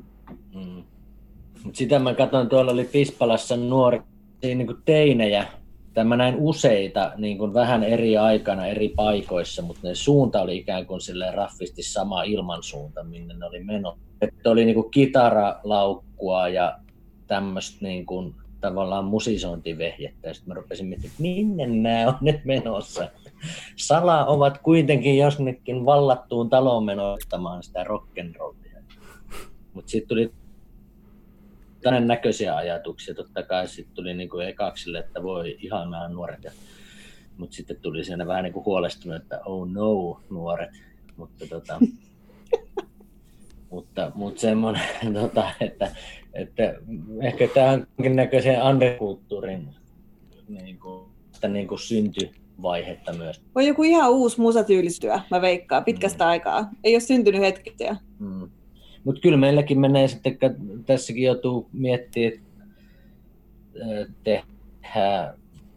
[0.56, 0.84] Mm.
[1.74, 4.02] Sitä mä katson, tuolla oli Pispalassa nuori
[4.44, 5.48] niin kuin teinejä,
[5.98, 10.86] Tämä näin useita niin kuin vähän eri aikana eri paikoissa, mutta ne suunta oli ikään
[10.86, 11.02] kuin
[11.34, 13.98] raffisti sama ilmansuunta, minne ne oli meno.
[14.22, 16.80] Että oli niin kuin kitaralaukkua ja
[17.28, 20.34] tämmöistä niin kuin, tavallaan musisointivehjettä.
[20.34, 23.10] Sitten mä rupesin miettimään, että minne nämä on nyt menossa.
[23.76, 28.67] Sala ovat kuitenkin josnekin vallattuun taloon menoittamaan sitä rock'n'rollia.
[29.78, 30.34] Mutta sitten tuli
[31.82, 33.16] tämän näköisiä ajatuksia.
[33.16, 36.44] Totta kai sitten tuli niin kuin ekaksille, että voi ihanaa nuoret.
[36.44, 36.52] Ja,
[37.38, 40.70] mutta sitten tuli siinä vähän niin kuin huolestunut, että oh no nuoret.
[41.18, 41.80] Mutta, tota,
[43.72, 44.84] mutta, mutta semmoinen,
[45.22, 45.92] tota, että,
[46.34, 46.76] että
[47.22, 49.76] ehkä tähän näköisen underkulttuurin
[50.50, 51.12] niin kuin,
[51.48, 53.42] niin kuin syntyvaihetta myös.
[53.56, 56.30] On joku ihan uusi musatyylistyä, mä veikkaan, pitkästä mm.
[56.30, 56.70] aikaa.
[56.84, 57.96] Ei ole syntynyt hetkistä.
[58.20, 58.50] Mm.
[59.08, 60.38] Mutta kyllä meilläkin menee sitten,
[60.86, 62.44] tässäkin joutuu miettimään, että
[64.24, 65.34] tehdään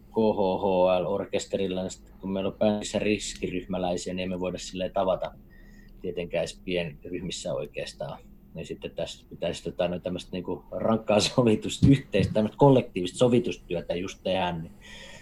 [0.09, 5.31] KHHL-orkesterilla, niin kun meillä on päässä riskiryhmäläisiä, niin emme voida sille tavata
[6.01, 8.19] tietenkään edes pienryhmissä oikeastaan.
[8.53, 14.51] Niin sitten tässä pitäisi no, tämmöistä niin rankkaa sovitusta, yhteistä, tämmöistä kollektiivista sovitustyötä just tehdä,
[14.51, 14.71] niin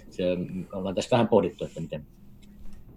[0.09, 0.23] se,
[0.73, 2.05] ollaan tässä vähän pohdittu, että miten,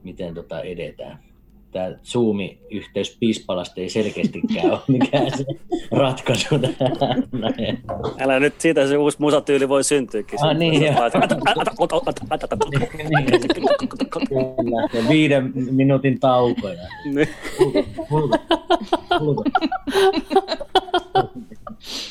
[0.02, 1.31] miten tota edetään
[1.72, 5.44] tämä Zoom-yhteys Piispalasta ei selkeästikään ole mikään se
[5.90, 7.28] ratkaisu tähän.
[8.18, 10.44] Älä nyt siitä se uusi musatyyli voi syntyäkin.
[10.44, 10.94] Ah, niin, ja.
[14.28, 16.82] Kyllä, ja viiden minuutin taukoja.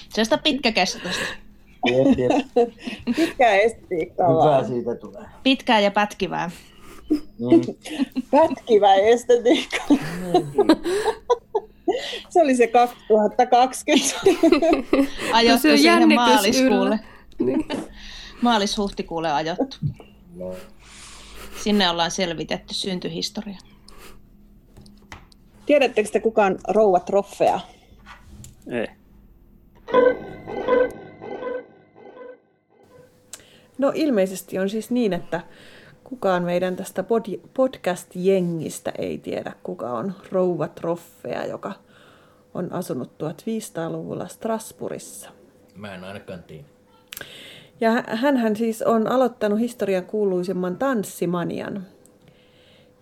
[0.09, 1.23] Se on sitä pitkäkestoista.
[3.15, 5.21] Pitkää estetiikkaa Hyvää siitä tulee.
[5.43, 6.51] Pitkää ja pätkivää.
[7.11, 7.61] Mm.
[8.31, 9.77] Pätkivä estetiikka.
[12.29, 14.15] se oli se 2020.
[15.33, 16.99] Ajottu se siihen maaliskuulle.
[17.39, 17.67] Niin.
[18.41, 19.77] Maalis-huhtikuulle ajottu.
[20.35, 20.55] No.
[21.63, 23.57] Sinne ollaan selvitetty syntyhistoria.
[25.65, 27.59] Tiedättekö te kukaan rouva troffea?
[28.67, 28.87] Ei.
[33.77, 35.41] No ilmeisesti on siis niin, että
[36.11, 37.03] kukaan meidän tästä
[37.53, 41.73] podcast-jengistä ei tiedä, kuka on Rouva Troffea, joka
[42.53, 45.29] on asunut 1500-luvulla Strasbourgissa.
[45.75, 46.63] Mä en ainakaan tiedä.
[47.81, 47.91] Ja
[48.37, 51.83] hän siis on aloittanut historian kuuluisimman tanssimanian.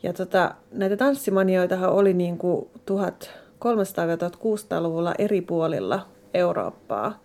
[0.04, 7.24] Ja tota, näitä tanssimanioitahan oli niin kuin 1300-1600-luvulla eri puolilla Eurooppaa.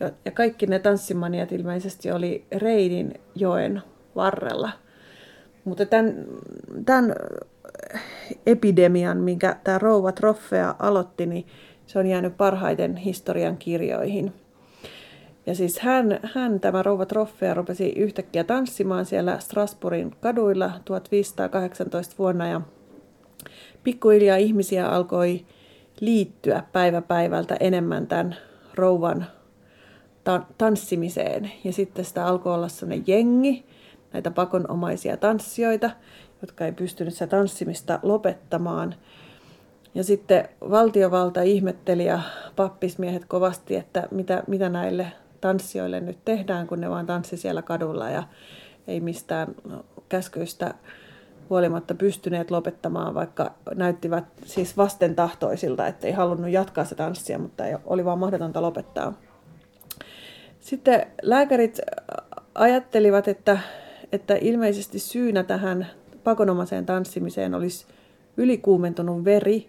[0.00, 3.82] Ja, ja kaikki ne tanssimmaniat ilmeisesti oli Reidin joen
[4.14, 4.70] varrella–
[5.66, 6.24] mutta tämän,
[6.86, 7.14] tämän
[8.46, 11.46] epidemian, minkä tämä rouva Troffea aloitti, niin
[11.86, 14.32] se on jäänyt parhaiten historian kirjoihin.
[15.46, 22.48] Ja siis hän, hän tämä rouva Troffea, rupesi yhtäkkiä tanssimaan siellä Strasbourgin kaduilla 1518 vuonna
[22.48, 22.60] ja
[23.84, 25.44] pikkuhiljaa ihmisiä alkoi
[26.00, 28.36] liittyä päivä päivältä enemmän tämän
[28.74, 29.26] rouvan
[30.24, 31.52] ta- tanssimiseen.
[31.64, 33.64] Ja sitten sitä alkoi olla sellainen jengi,
[34.16, 35.90] näitä pakonomaisia tanssijoita,
[36.42, 38.94] jotka ei pystynyt sitä tanssimista lopettamaan.
[39.94, 42.20] Ja sitten valtiovalta ihmetteli ja
[42.56, 48.10] pappismiehet kovasti, että mitä, mitä näille tanssijoille nyt tehdään, kun ne vaan tanssi siellä kadulla
[48.10, 48.22] ja
[48.86, 49.54] ei mistään
[50.08, 50.74] käskyistä
[51.50, 57.76] huolimatta pystyneet lopettamaan, vaikka näyttivät siis vastentahtoisilta, että ei halunnut jatkaa sitä tanssia, mutta ei,
[57.84, 59.12] oli vaan mahdotonta lopettaa.
[60.60, 61.80] Sitten lääkärit
[62.54, 63.58] ajattelivat, että
[64.12, 65.86] että ilmeisesti syynä tähän
[66.24, 67.86] pakonomaiseen tanssimiseen olisi
[68.36, 69.68] ylikuumentunut veri.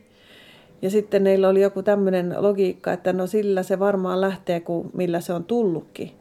[0.81, 5.21] Ja sitten neillä oli joku tämmöinen logiikka, että no sillä se varmaan lähtee, kuin millä
[5.21, 6.11] se on tullutkin.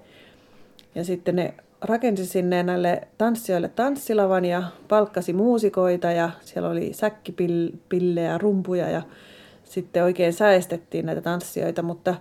[0.94, 8.38] Ja sitten ne rakensi sinne näille tanssijoille tanssilavan ja palkkasi muusikoita ja siellä oli säkkipillejä,
[8.38, 9.02] rumpuja ja
[9.64, 12.14] sitten oikein säestettiin näitä tanssijoita, mutta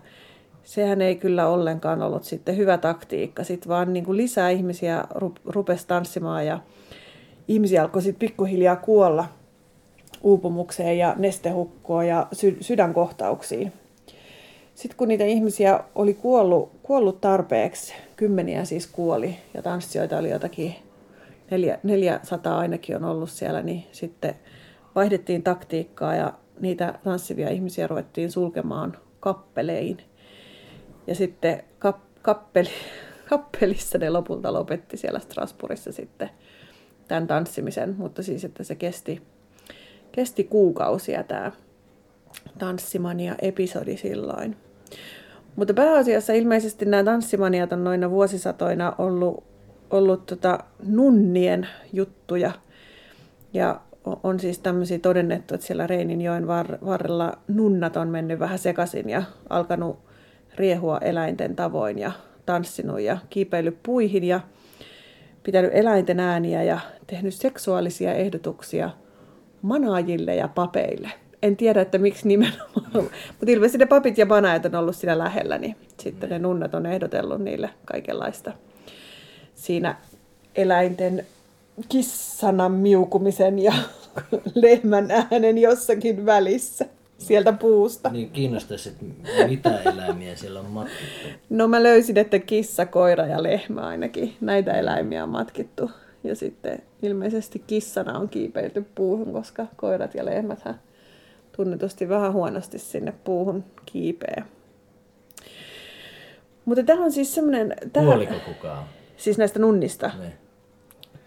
[0.66, 3.44] sehän ei kyllä ollenkaan ollut sitten hyvä taktiikka.
[3.44, 5.04] Sitten vaan niin kuin lisää ihmisiä
[5.46, 6.60] rupesi tanssimaan ja
[7.48, 9.26] ihmisiä alkoi sitten pikkuhiljaa kuolla
[10.24, 13.74] uupumukseen ja nestehukkoon ja sy- sydänkohtauksiin.
[14.76, 20.76] Sitten kun niitä ihmisiä oli kuollut, kuollut tarpeeksi, kymmeniä siis kuoli ja tanssijoita oli jotakin,
[21.52, 24.36] neljä, 400 ainakin on ollut siellä, niin sitten
[24.96, 29.98] vaihdettiin taktiikkaa ja niitä tanssivia ihmisiä ruvettiin sulkemaan kappelein.
[31.08, 32.70] Ja sitten kap, kappeli,
[33.30, 36.30] kappelissa ne lopulta lopetti siellä Strasbourgissa sitten
[37.08, 39.22] tämän tanssimisen, mutta siis että se kesti,
[40.12, 41.52] kesti kuukausia tämä
[42.58, 44.58] tanssimania-episodi silloin.
[45.56, 49.44] Mutta pääasiassa ilmeisesti nämä tanssimaniat on noina vuosisatoina ollut,
[49.90, 52.52] ollut tota nunnien juttuja.
[53.54, 53.82] Ja
[54.24, 56.48] on siis tämmöisiä todennettu, että siellä Reininjoen
[56.86, 60.05] varrella nunnat on mennyt vähän sekaisin ja alkanut
[60.56, 62.12] riehua eläinten tavoin ja
[62.46, 64.40] tanssinut ja kiipeillyt puihin ja
[65.44, 68.90] pitänyt eläinten ääniä ja tehnyt seksuaalisia ehdotuksia
[69.62, 71.12] manaajille ja papeille.
[71.42, 75.58] En tiedä, että miksi nimenomaan, mutta ilmeisesti ne papit ja manaajat on ollut siinä lähellä,
[75.58, 78.54] niin sitten ne nunnat on ehdotellut niille kaikenlaista
[79.56, 79.96] siinä
[80.56, 81.26] eläinten
[81.90, 83.74] kissana miukumisen ja
[84.56, 86.86] lehmän äänen jossakin välissä
[87.18, 88.10] sieltä puusta.
[88.10, 89.06] Niin kiinnostaisi, että
[89.48, 91.28] mitä eläimiä siellä on matkittu.
[91.50, 94.36] No mä löysin, että kissa, koira ja lehmä ainakin.
[94.42, 95.92] Näitä eläimiä on matkittu.
[96.24, 100.60] Ja sitten ilmeisesti kissana on kiipeilty puuhun, koska koirat ja lehmät
[101.56, 104.46] tunnetusti vähän huonosti sinne puuhun kiipeä.
[106.66, 107.76] Mutta tämä on siis semmoinen...
[107.94, 108.84] Kuoliko kukaan?
[109.18, 110.12] Siis näistä nunnista.
[110.20, 110.34] Ne.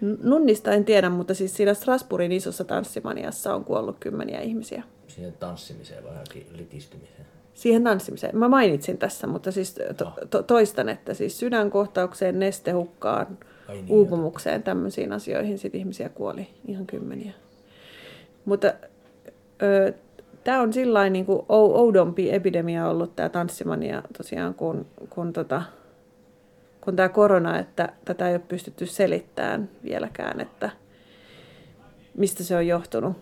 [0.01, 4.83] Nunnista en tiedä, mutta siis siinä Strasbourgin isossa tanssimaniassa on kuollut kymmeniä ihmisiä.
[5.09, 6.13] Siihen tanssimiseen vai
[6.53, 7.27] litistymiseen?
[7.55, 8.39] Siihen tanssimiseen.
[8.39, 13.39] Mä mainitsin tässä, mutta siis to, to, toistan, että siis sydänkohtaukseen, nestehukkaan,
[13.69, 17.33] niin, uupumukseen, tämmöisiin asioihin sit ihmisiä kuoli ihan kymmeniä.
[18.45, 18.75] Mutta
[20.45, 25.63] tämä on sillä niin kuin oudompi epidemia ollut tämä tanssimania tosiaan kuin, kun tota,
[26.89, 30.71] kun tämä korona, että tätä ei ole pystytty selittämään vieläkään, että
[32.17, 33.17] mistä se on johtunut.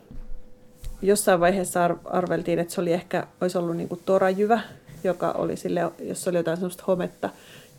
[1.02, 4.60] Jossain vaiheessa arveltiin, että se oli ehkä, olisi ollut niin kuin torajyvä,
[5.04, 7.30] joka oli sille, jos oli jotain sellaista hometta,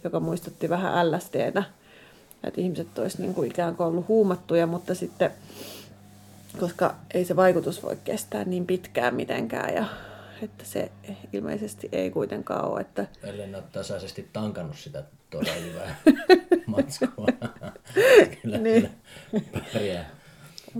[0.03, 1.63] joka muistutti vähän LSDnä,
[2.43, 5.31] että ihmiset olisi niin kuin ikään kuin ollut huumattuja, mutta sitten,
[6.59, 9.85] koska ei se vaikutus voi kestää niin pitkään mitenkään ja
[10.41, 10.91] että se
[11.33, 12.81] ilmeisesti ei kuitenkaan ole.
[12.81, 13.07] Että...
[13.23, 15.95] Ellen ole tasaisesti tankannut sitä todella hyvää
[16.67, 17.27] matskua.
[18.41, 18.89] kyllä, niin.
[19.73, 20.05] kyllä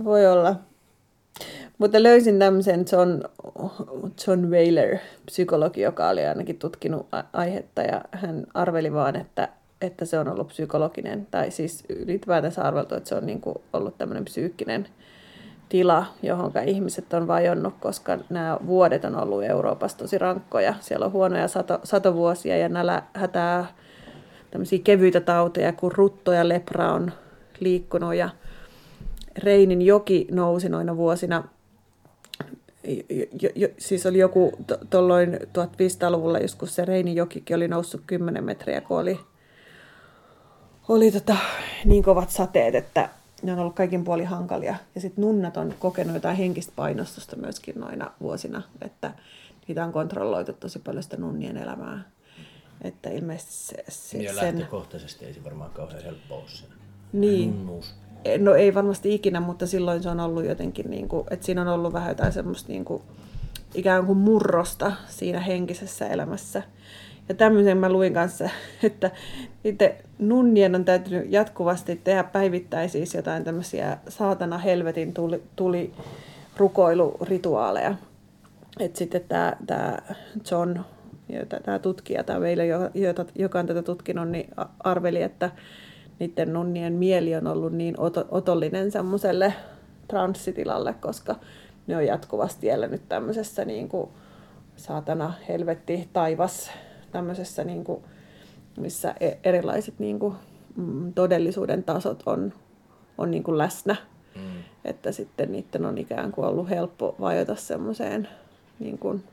[0.04, 0.56] Voi olla.
[1.78, 3.22] Mutta löysin tämmöisen John,
[4.26, 9.48] John Whaler, psykologi, joka oli ainakin tutkinut aihetta ja hän arveli vaan, että,
[9.80, 13.98] että se on ollut psykologinen, tai siis ylipäätänsä arveltu, että se on niin kuin ollut
[13.98, 14.88] tämmöinen psyykkinen
[15.68, 20.74] tila, johon ihmiset on vajonnut, koska nämä vuodet on ollut Euroopassa tosi rankkoja.
[20.80, 23.66] Siellä on huonoja sato, satovuosia ja nälä, hätää,
[24.50, 27.12] tämmöisiä kevyitä tauteja, kun rutto ja lepra on
[27.60, 28.30] liikkunut ja
[29.38, 31.44] Reinin joki nousi noina vuosina
[33.42, 34.52] jo, jo, siis oli joku
[34.90, 39.20] tuolloin 1500-luvulla, joskus se Reinin jokikin oli noussut 10 metriä, kun oli,
[40.88, 41.36] oli tota,
[41.84, 43.08] niin kovat sateet, että
[43.42, 44.76] ne on ollut kaikin puoli hankalia.
[44.94, 49.10] Ja sitten nunnat on kokenut jotain henkistä painostusta myöskin noina vuosina, että
[49.68, 52.02] niitä on kontrolloitu tosi paljon sitä nunnien elämää.
[52.82, 54.58] Että ilmeisesti se, se, ja sen...
[54.58, 56.46] lähtökohtaisesti ei se varmaan kauhean helppoa ole
[57.12, 57.56] Niin.
[57.56, 57.94] Nunnuus.
[58.38, 61.68] No ei varmasti ikinä, mutta silloin se on ollut jotenkin, niin kuin, että siinä on
[61.68, 63.02] ollut vähän jotain semmoista niin kuin,
[63.74, 66.62] ikään kuin murrosta siinä henkisessä elämässä.
[67.28, 68.50] Ja tämmöisen mä luin kanssa,
[68.82, 69.10] että
[69.64, 75.92] itse nunnien on täytynyt jatkuvasti tehdä päivittäin siis jotain tämmöisiä saatana helvetin tuli, tuli
[76.56, 77.94] rukoilurituaaleja.
[78.80, 79.98] Että sitten tämä, tämä
[81.28, 84.50] John, tämä tutkija, tämä Veilö, joka, joka on tätä tutkinut, niin
[84.80, 85.50] arveli, että
[86.18, 87.94] niiden nunnien mieli on ollut niin
[88.30, 89.54] otollinen semmoiselle
[90.08, 91.36] transsitilalle, koska
[91.86, 94.10] ne on jatkuvasti elänyt tämmöisessä niin kuin
[94.76, 96.70] saatana, helvetti, taivas,
[97.12, 98.04] tämmöisessä niin kuin,
[98.80, 100.34] missä e-, erilaiset niin kuin,
[100.76, 102.52] mm, todellisuuden tasot on,
[103.18, 103.96] on niin kuin läsnä.
[104.34, 104.42] Mm.
[104.84, 108.28] Että sitten niiden on ikään kuin ollut helppo vajota semmoiseen
[108.78, 109.24] niin kuin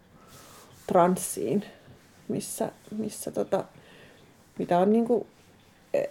[0.88, 1.66] transsiin,
[2.28, 3.64] missä, missä tota,
[4.60, 5.28] mitä on niin kuin
[5.94, 6.04] e-,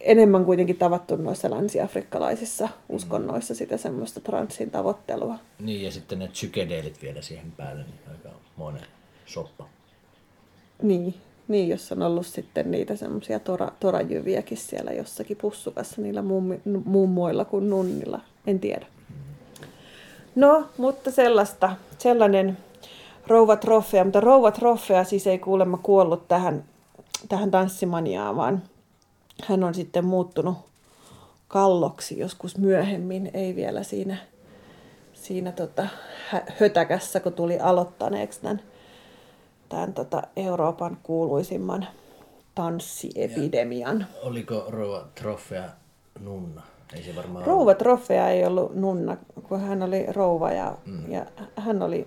[0.00, 5.38] enemmän kuitenkin tavattu noissa länsiafrikkalaisissa uskonnoissa sitä semmoista transsin tavoittelua.
[5.58, 8.86] Niin, ja sitten ne psykedeelit vielä siihen päälle, niin aika monen
[9.26, 9.68] soppa.
[10.82, 11.14] Niin,
[11.48, 17.44] Niin, jos on ollut sitten niitä semmoisia tora, torajyviäkin siellä jossakin pussukassa niillä mummi, mummoilla
[17.44, 18.20] kuin nunnilla.
[18.46, 18.86] En tiedä.
[20.34, 22.58] No, mutta sellaista, sellainen
[23.26, 26.64] rouva trofea, mutta rouva trofea siis ei kuulemma kuollut tähän,
[27.28, 28.62] tähän tanssimaniaan, vaan
[29.44, 30.56] hän on sitten muuttunut
[31.48, 34.16] kalloksi joskus myöhemmin, ei vielä siinä,
[35.12, 35.88] siinä tota,
[36.60, 38.62] hötäkässä, kun tuli aloittaneeksi tämän,
[39.68, 41.86] tämän tota Euroopan kuuluisimman
[42.54, 44.00] tanssiepidemian.
[44.00, 45.64] Ja oliko rouva trofea
[46.20, 46.62] nunna?
[46.96, 49.16] Ei se varmaan rouva trofea ei ollut nunna,
[49.48, 51.12] kun hän oli rouva ja, mm.
[51.12, 52.06] ja hän oli,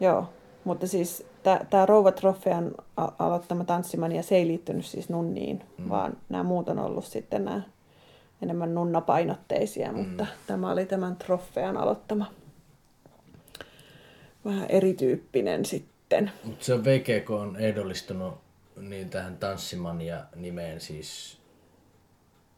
[0.00, 0.28] joo,
[0.64, 1.26] mutta siis
[1.70, 5.88] tämä Rouva Trofean aloittama tanssimania, se ei liittynyt siis nunniin, mm.
[5.88, 7.62] vaan nämä muut on ollut sitten nämä
[8.42, 9.98] enemmän nunnapainotteisia, mm.
[9.98, 12.26] mutta tämä oli tämän Trofean aloittama
[14.44, 16.32] vähän erityyppinen sitten.
[16.44, 18.34] Mutta se on VGK on ehdollistunut
[18.76, 21.38] niin tähän tanssimania nimeen siis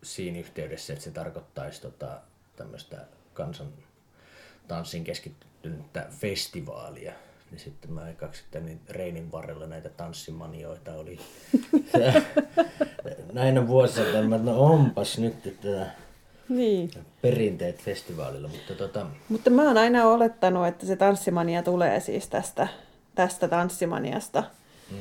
[0.03, 2.21] siinä yhteydessä, että se tarkoittaisi tota,
[2.57, 2.97] tämmöistä
[3.35, 3.69] kansan
[4.69, 7.13] tanssin keskittynyttä festivaalia
[7.53, 11.19] niin sitten mä ekaksin niin Reinin varrella näitä tanssimanioita oli.
[13.33, 15.87] Näinä vuosina, että no onpas nyt että
[16.49, 16.91] niin.
[17.23, 18.49] perinteet festivaalilla.
[18.49, 19.07] Mutta, tota...
[19.29, 22.69] mutta mä oon aina olettanut, että se tanssimania tulee siis tästä,
[23.15, 24.45] tästä tanssimaniasta,
[24.91, 24.97] mm.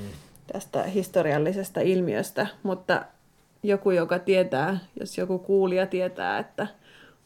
[0.54, 3.06] tästä historiallisesta ilmiöstä, mutta
[3.64, 6.68] joku, joka tietää, jos joku kuulija tietää, että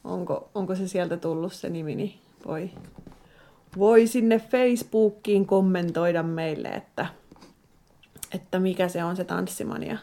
[0.04, 2.14] onko, onko se sieltä tullut se nimi, niin
[2.46, 2.70] voi
[3.78, 7.06] voi sinne Facebookiin kommentoida meille, että,
[8.34, 9.98] että mikä se on se Tanssimania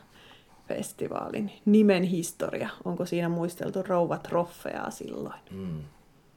[0.67, 2.69] festivaalin nimen historia.
[2.85, 5.39] Onko siinä muisteltu rouva trofeaa silloin?
[5.51, 5.81] Mm.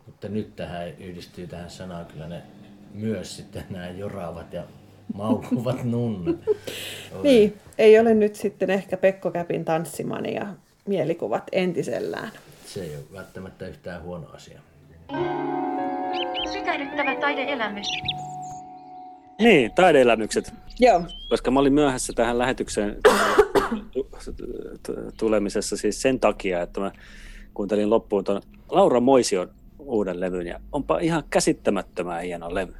[0.06, 2.42] Mutta nyt tähän yhdistyy tähän sanaan kyllä ne
[2.94, 4.62] myös sitten nämä joraavat ja
[5.14, 6.36] maukuvat nunnat.
[7.22, 10.46] niin, ei ole nyt sitten ehkä Pekko Käpin tanssimania
[10.86, 12.30] mielikuvat entisellään.
[12.66, 14.60] Se ei ole välttämättä yhtään huono asia.
[16.52, 17.86] Sykähdyttävä taideelämys.
[19.38, 20.52] Niin, taideelämykset.
[20.80, 21.02] Joo.
[21.28, 22.96] Koska mä olin myöhässä tähän lähetykseen
[25.18, 26.92] tulemisessa siis sen takia, että mä
[27.54, 32.74] kuuntelin loppuun tuon Laura Moision uuden levyn ja onpa ihan käsittämättömän hieno levy.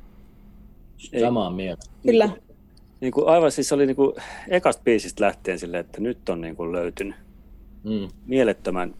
[1.20, 1.87] Samaa mieltä.
[2.03, 2.31] Kyllä.
[3.01, 4.12] Niin kuin aivan siis oli niin kuin
[4.49, 7.16] ekasta biisistä lähtien silleen, että nyt on niin kuin löytynyt
[7.85, 8.09] mm.
[8.27, 8.95] mielettömän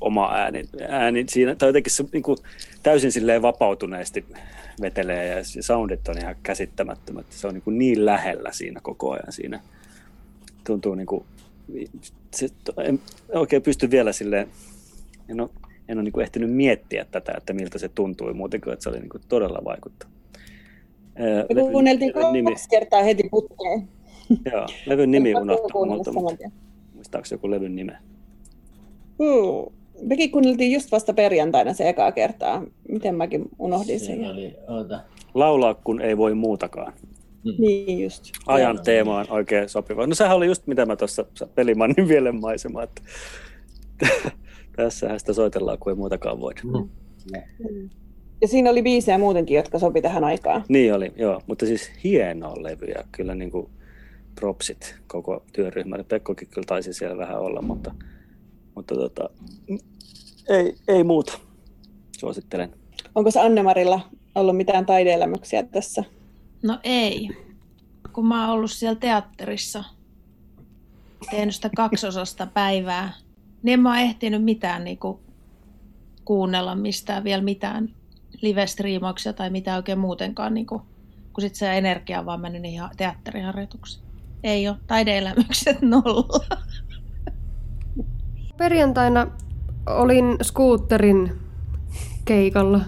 [0.00, 2.38] oma ääni, ääni siinä, tai jotenkin se niin kuin,
[2.82, 4.24] täysin silleen vapautuneesti
[4.80, 7.26] vetelee ja soundit on ihan käsittämättömät.
[7.30, 9.60] Se on niin, kuin niin lähellä siinä koko ajan siinä.
[10.66, 11.24] Tuntuu niin kuin,
[12.34, 12.48] se,
[12.84, 13.00] en
[13.34, 14.48] oikein pysty vielä silleen,
[15.28, 15.50] en ole,
[15.88, 18.88] en ole niin kuin ehtinyt miettiä tätä, että miltä se tuntui muuten kuin, että se
[18.88, 20.10] oli niin kuin todella vaikuttava.
[21.54, 23.88] Me kuunneltiin kaksi kertaa heti putkeen.
[24.52, 25.86] Joo, levyn nimi unohtuu
[26.94, 27.98] muistaako joku levyn nimen?
[29.18, 32.62] Hmm mekin kuunneltiin just vasta perjantaina se ekaa kertaa.
[32.88, 34.30] Miten mäkin unohdin sen.
[34.30, 35.00] Oli, oota.
[35.34, 36.92] Laulaa, kun ei voi muutakaan.
[37.44, 37.54] Mm.
[37.58, 38.24] Niin just.
[38.46, 38.84] Ajan Joo.
[38.84, 40.06] teema on oikein sopiva.
[40.06, 41.24] No sehän oli just mitä mä tuossa
[41.54, 43.02] pelimannin vielä maisema, että
[44.76, 46.60] tässähän sitä soitellaan, kun ei muutakaan voida.
[46.64, 46.88] Mm.
[48.40, 50.64] Ja siinä oli biisejä muutenkin, jotka sopi tähän aikaan.
[50.68, 51.42] Niin oli, joo.
[51.46, 53.70] Mutta siis hieno levy ja kyllä niin kuin
[54.34, 56.04] propsit koko työryhmälle.
[56.04, 57.94] Pekkokin kyllä taisi siellä vähän olla, mutta
[58.74, 59.30] mutta tota,
[60.48, 61.38] ei, ei muuta.
[62.18, 62.74] Suosittelen.
[63.14, 64.00] Onko se Annemarilla
[64.34, 66.04] ollut mitään taideelämyksiä tässä?
[66.62, 67.28] No ei.
[68.12, 69.84] Kun mä oon ollut siellä teatterissa,
[71.30, 73.12] tehnyt sitä kaksosasta päivää,
[73.62, 75.18] niin en mä oon ehtinyt mitään niin kuin,
[76.24, 77.94] kuunnella mistään vielä mitään
[78.42, 78.64] live
[79.36, 80.82] tai mitä oikein muutenkaan, niin kuin,
[81.32, 84.04] kun sit se energia on vaan mennyt niihin teatteriharjoituksiin.
[84.42, 86.46] Ei ole taideelämykset nolla.
[88.60, 89.26] Perjantaina
[89.86, 91.32] olin skuutterin
[92.24, 92.80] keikalla.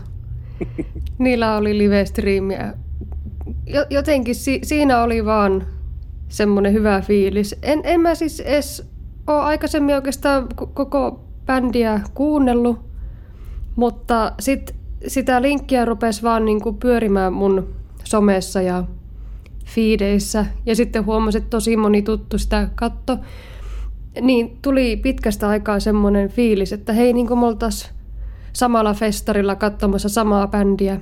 [1.18, 2.74] Niillä oli live-striimiä.
[3.90, 5.66] Jotenkin si- siinä oli vaan
[6.28, 7.56] semmoinen hyvä fiilis.
[7.62, 8.90] En, en mä siis edes
[9.26, 12.78] ole aikaisemmin oikeastaan koko bändiä kuunnellut,
[13.76, 14.74] mutta sit
[15.06, 17.68] sitä linkkiä rupesi vaan niinku pyörimään mun
[18.04, 18.84] somessa ja
[19.64, 20.46] fiideissä.
[20.66, 23.18] Ja sitten huomasin, että tosi moni tuttu sitä katto
[24.20, 27.94] niin tuli pitkästä aikaa semmoinen fiilis, että hei, niin kuin me oltaisiin
[28.52, 31.00] samalla festarilla katsomassa samaa bändiä.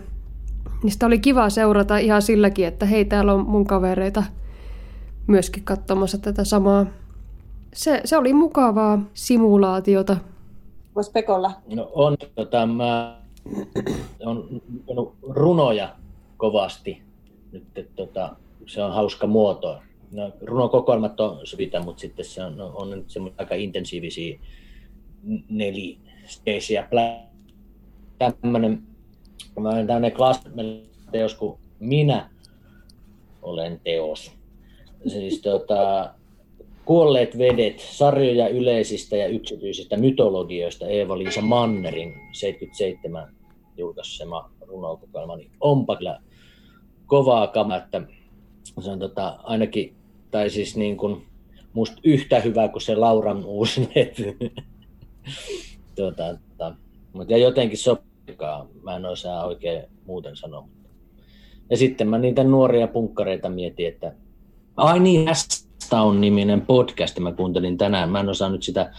[0.83, 4.25] Niin sitä oli kiva seurata ihan silläkin, että hei, täällä on mun kavereita
[5.27, 6.87] myöskin katsomassa tätä samaa.
[7.75, 10.17] Se, se oli mukavaa simulaatiota.
[10.95, 11.53] Voisi Pekolla?
[11.75, 13.21] No on, tota, mä
[14.27, 15.89] on, on runoja
[16.37, 17.03] kovasti.
[17.53, 18.37] Nyt, että, tota,
[18.67, 19.79] se on hauska muoto
[20.13, 23.07] no, runokokoelmat on sitä, mutta sitten se on, on nyt
[23.39, 24.41] aika intensiivisiä
[25.49, 26.89] nelisteisiä
[28.19, 28.83] tämmöinen
[29.87, 30.83] tämmöinen
[31.13, 32.31] teos kuin Minä
[33.43, 34.33] olen teos.
[35.09, 36.15] Siis tota,
[36.85, 43.35] Kuolleet vedet, sarjoja yleisistä ja yksityisistä mytologioista Eeva-Liisa Mannerin 77
[43.77, 46.21] julkaisema runokokoelma, niin onpa kyllä
[47.07, 48.03] kovaa kama, että
[48.81, 49.95] se on tota, ainakin,
[50.31, 51.27] tai siis niin kuin,
[51.73, 54.37] musta yhtä hyvä kuin se Lauran uusi levy.
[55.95, 56.37] tota,
[57.13, 60.69] mutta ja jotenkin sopikaa, mä en osaa oikein muuten sanoa.
[61.71, 64.13] Ja sitten mä niitä nuoria punkkareita mietin, että
[64.77, 65.29] ai niin,
[65.91, 68.93] Town-niminen podcast, mä kuuntelin tänään, mä en osaa nyt sitä,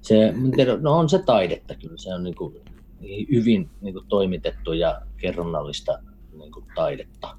[0.00, 0.34] se,
[0.80, 2.54] no on se taidetta kyllä, se on niin kuin
[3.32, 5.98] hyvin niin kuin toimitettu ja kerronnallista
[6.38, 7.36] niin kuin taidetta.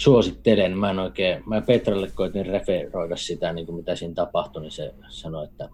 [0.00, 4.70] Suosittelen, mä en oikein, mä Petralle koitin referoida sitä, niin kuin mitä siinä tapahtui, niin
[4.70, 5.68] se sanoi, että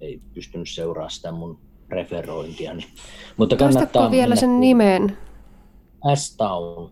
[0.00, 1.58] ei pystynyt seuraamaan sitä mun
[1.88, 2.74] referointia.
[2.74, 2.88] Niin.
[3.36, 5.16] Mutta kannattaa vielä sen nimen?
[6.14, 6.90] S-Town.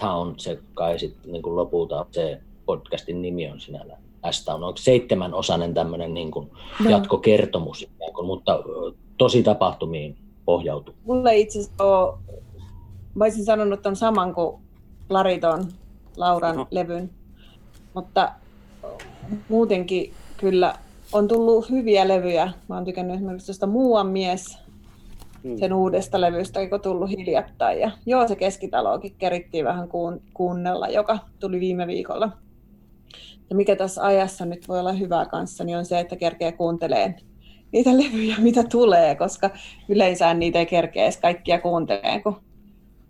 [0.00, 3.96] Town, se kai sitten niin lopulta se podcastin nimi on sinällä
[4.30, 4.64] S-Town.
[4.64, 6.50] On seitsemän osainen tämmöinen niin kuin
[6.84, 6.90] no.
[6.90, 7.88] jatkokertomus,
[8.22, 8.62] mutta
[9.18, 10.94] tosi tapahtumiin pohjautuu.
[11.04, 12.18] Mulle itse asiassa on,
[13.14, 14.65] mä olisin sanonut tämän saman kuin
[15.08, 15.68] Lariton
[16.16, 16.66] Lauran no.
[16.70, 17.10] levyn,
[17.94, 18.32] mutta
[19.48, 20.74] muutenkin kyllä
[21.12, 22.52] on tullut hyviä levyjä.
[22.68, 24.58] Mä oon tykännyt esimerkiksi tuosta Muuan mies,
[25.42, 25.58] hmm.
[25.58, 27.80] sen uudesta levystä, joka tullut hiljattain.
[27.80, 32.32] Ja joo, se keskitalokin kerittiin vähän kuun, kuunnella, joka tuli viime viikolla.
[33.50, 37.16] Ja mikä tässä ajassa nyt voi olla hyvää kanssa, niin on se, että kerkee kuunteleen
[37.72, 39.50] niitä levyjä, mitä tulee, koska
[39.88, 42.36] yleensä niitä ei kerkeä edes kaikkia kuunteleen, kun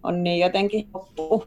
[0.02, 1.44] on niin jotenkin loppu.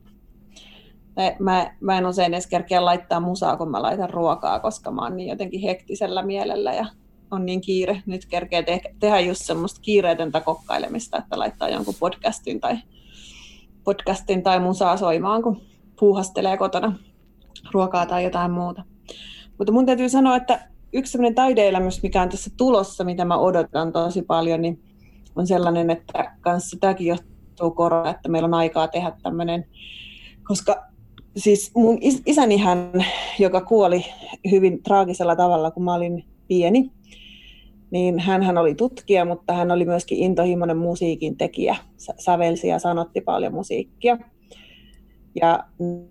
[1.40, 5.18] Mä, mä en usein edes kerkeä laittaa musaa, kun mä laitan ruokaa, koska mä oon
[5.18, 6.86] niin jotenkin hektisellä mielellä ja
[7.32, 8.04] on niin kiire.
[8.06, 12.78] Nyt kerkee te- tehdä just semmoista kiireetöntä kokkailemista, että laittaa jonkun podcastin tai,
[13.84, 15.62] podcastin tai musaa soimaan, kun
[16.00, 17.00] puuhastelee kotona
[17.72, 18.84] ruokaa tai jotain muuta.
[19.58, 23.92] Mutta mun täytyy sanoa, että yksi sellainen taideelämys, mikä on tässä tulossa, mitä mä odotan
[23.92, 24.84] tosi paljon, niin
[25.36, 29.66] on sellainen, että kanssa tämäkin johtuu korona, että meillä on aikaa tehdä tämmöinen,
[30.44, 30.89] koska
[31.38, 33.06] siis mun isäni hän,
[33.40, 34.06] joka kuoli
[34.52, 36.92] hyvin traagisella tavalla, kun mä olin pieni,
[37.92, 43.54] niin hän oli tutkija, mutta hän oli myöskin intohimoinen musiikin tekijä, sävelsi ja sanotti paljon
[43.54, 44.18] musiikkia.
[45.42, 45.64] Ja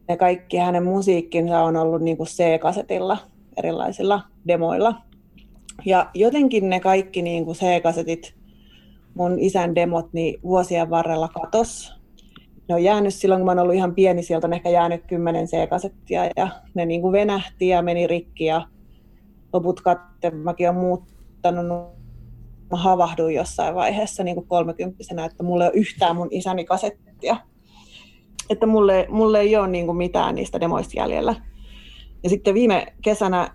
[0.08, 3.18] ne kaikki hänen musiikkinsa on ollut niin kuin C-kasetilla,
[3.56, 4.94] erilaisilla demoilla.
[5.86, 8.34] Ja jotenkin ne kaikki niin kuin C-kasetit,
[9.14, 11.97] mun isän demot, niin vuosien varrella katos.
[12.68, 15.46] Ne on jäänyt silloin, kun mä oon ollut ihan pieni, sieltä on ehkä jäänyt kymmenen
[15.46, 18.66] C-kasettia ja ne niin kuin venähti ja meni rikki ja
[19.52, 21.66] loput katte, mäkin olen muuttanut,
[22.70, 27.36] mä havahduin jossain vaiheessa niin kuin kolmekymppisenä, että mulla ei ole yhtään mun isäni kasettia
[28.50, 31.34] että mulle, mulle ei ole niin kuin mitään niistä demoista jäljellä.
[32.22, 33.54] Ja sitten viime kesänä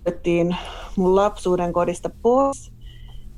[0.00, 0.56] otettiin
[0.96, 2.72] mun lapsuuden kodista pois,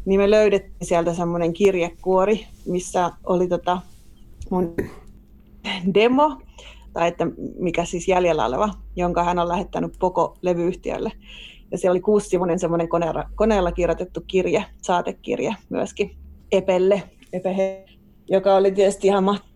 [0.05, 3.81] niin me löydettiin sieltä semmoinen kirjekuori, missä oli tota
[4.51, 4.75] mun
[5.95, 6.41] demo,
[6.93, 7.27] tai että
[7.59, 11.13] mikä siis jäljellä oleva, jonka hän on lähettänyt Poko levyyhtiölle.
[11.71, 16.11] Ja se oli kuusivuinen semmoinen koneella, koneella kirjoitettu kirja, saatekirja myöskin
[16.53, 17.85] Epelle, Epe,
[18.29, 19.51] joka oli tietysti ihan mahtavaa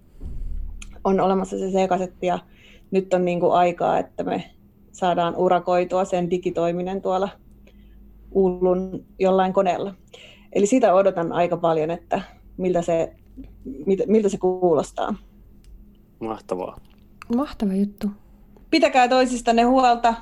[1.05, 2.39] on olemassa se sekasetti ja
[2.91, 4.45] nyt on niin kuin aikaa, että me
[4.93, 7.29] saadaan urakoitua sen digitoiminen tuolla
[8.33, 9.95] Ullun jollain koneella.
[10.53, 12.21] Eli sitä odotan aika paljon, että
[12.57, 13.13] miltä se,
[14.07, 15.15] miltä se kuulostaa.
[16.21, 16.81] Mahtavaa.
[17.37, 18.11] Mahtava juttu.
[18.71, 20.15] Pitäkää toisistanne huolta,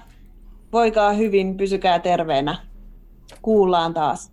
[0.73, 2.59] voikaa hyvin, pysykää terveenä.
[3.43, 4.33] Kuullaan taas.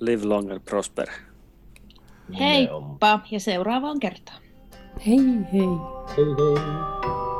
[0.00, 1.08] Live long and prosper.
[2.38, 4.42] Heippa ja seuraavaan kertaan.
[5.06, 5.18] Hei
[5.52, 5.68] hei.
[6.16, 7.31] Hei hei.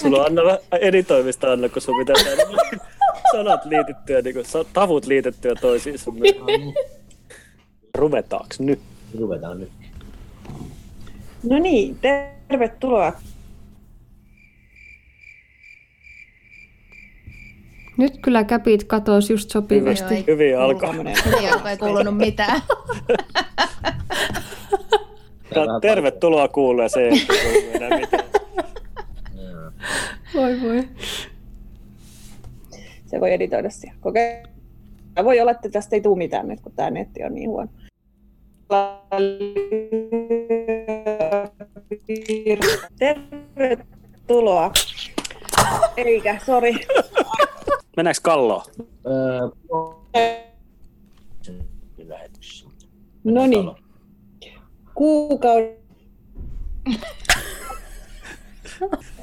[0.00, 2.16] Sulla on Anna editoimista, Anna, kun sun pitää
[3.32, 6.10] sanat liitettyä, niin kuin, tavut liitettyä toisiinsa.
[7.94, 8.80] Ruvetaanko nyt?
[9.20, 9.70] Ruvetaan nyt.
[11.42, 11.98] No niin,
[12.48, 13.12] tervetuloa.
[17.96, 20.14] Nyt kyllä käpit katosi just sopivasti.
[20.14, 20.94] Hyvin, hyvin alkaa.
[21.70, 22.62] Ei kuulunut mitään.
[25.80, 27.10] Tervetuloa kuulee se, ei
[27.96, 28.27] mitään.
[30.34, 30.88] Voi voi.
[33.06, 33.98] Se voi editoida siellä.
[34.00, 34.48] Koke-
[35.24, 37.70] voi olla, että tästä ei tule mitään nyt, kun tämä netti on niin huono.
[42.98, 44.72] Tervetuloa.
[45.96, 46.74] Eikä, sori.
[47.96, 48.64] Mennäänkö kalloon?
[49.06, 49.48] Öö.
[53.24, 53.70] No niin.
[54.94, 55.78] Kuukauden...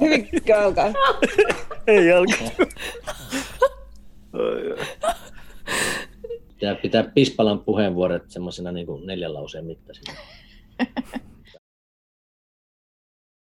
[0.00, 0.92] Hyvinkö alkaa?
[1.86, 2.66] Ei alkaa.
[6.54, 10.12] Pitää pitää Pispalan puheenvuorot semmoisena niin neljän lauseen mittaisina.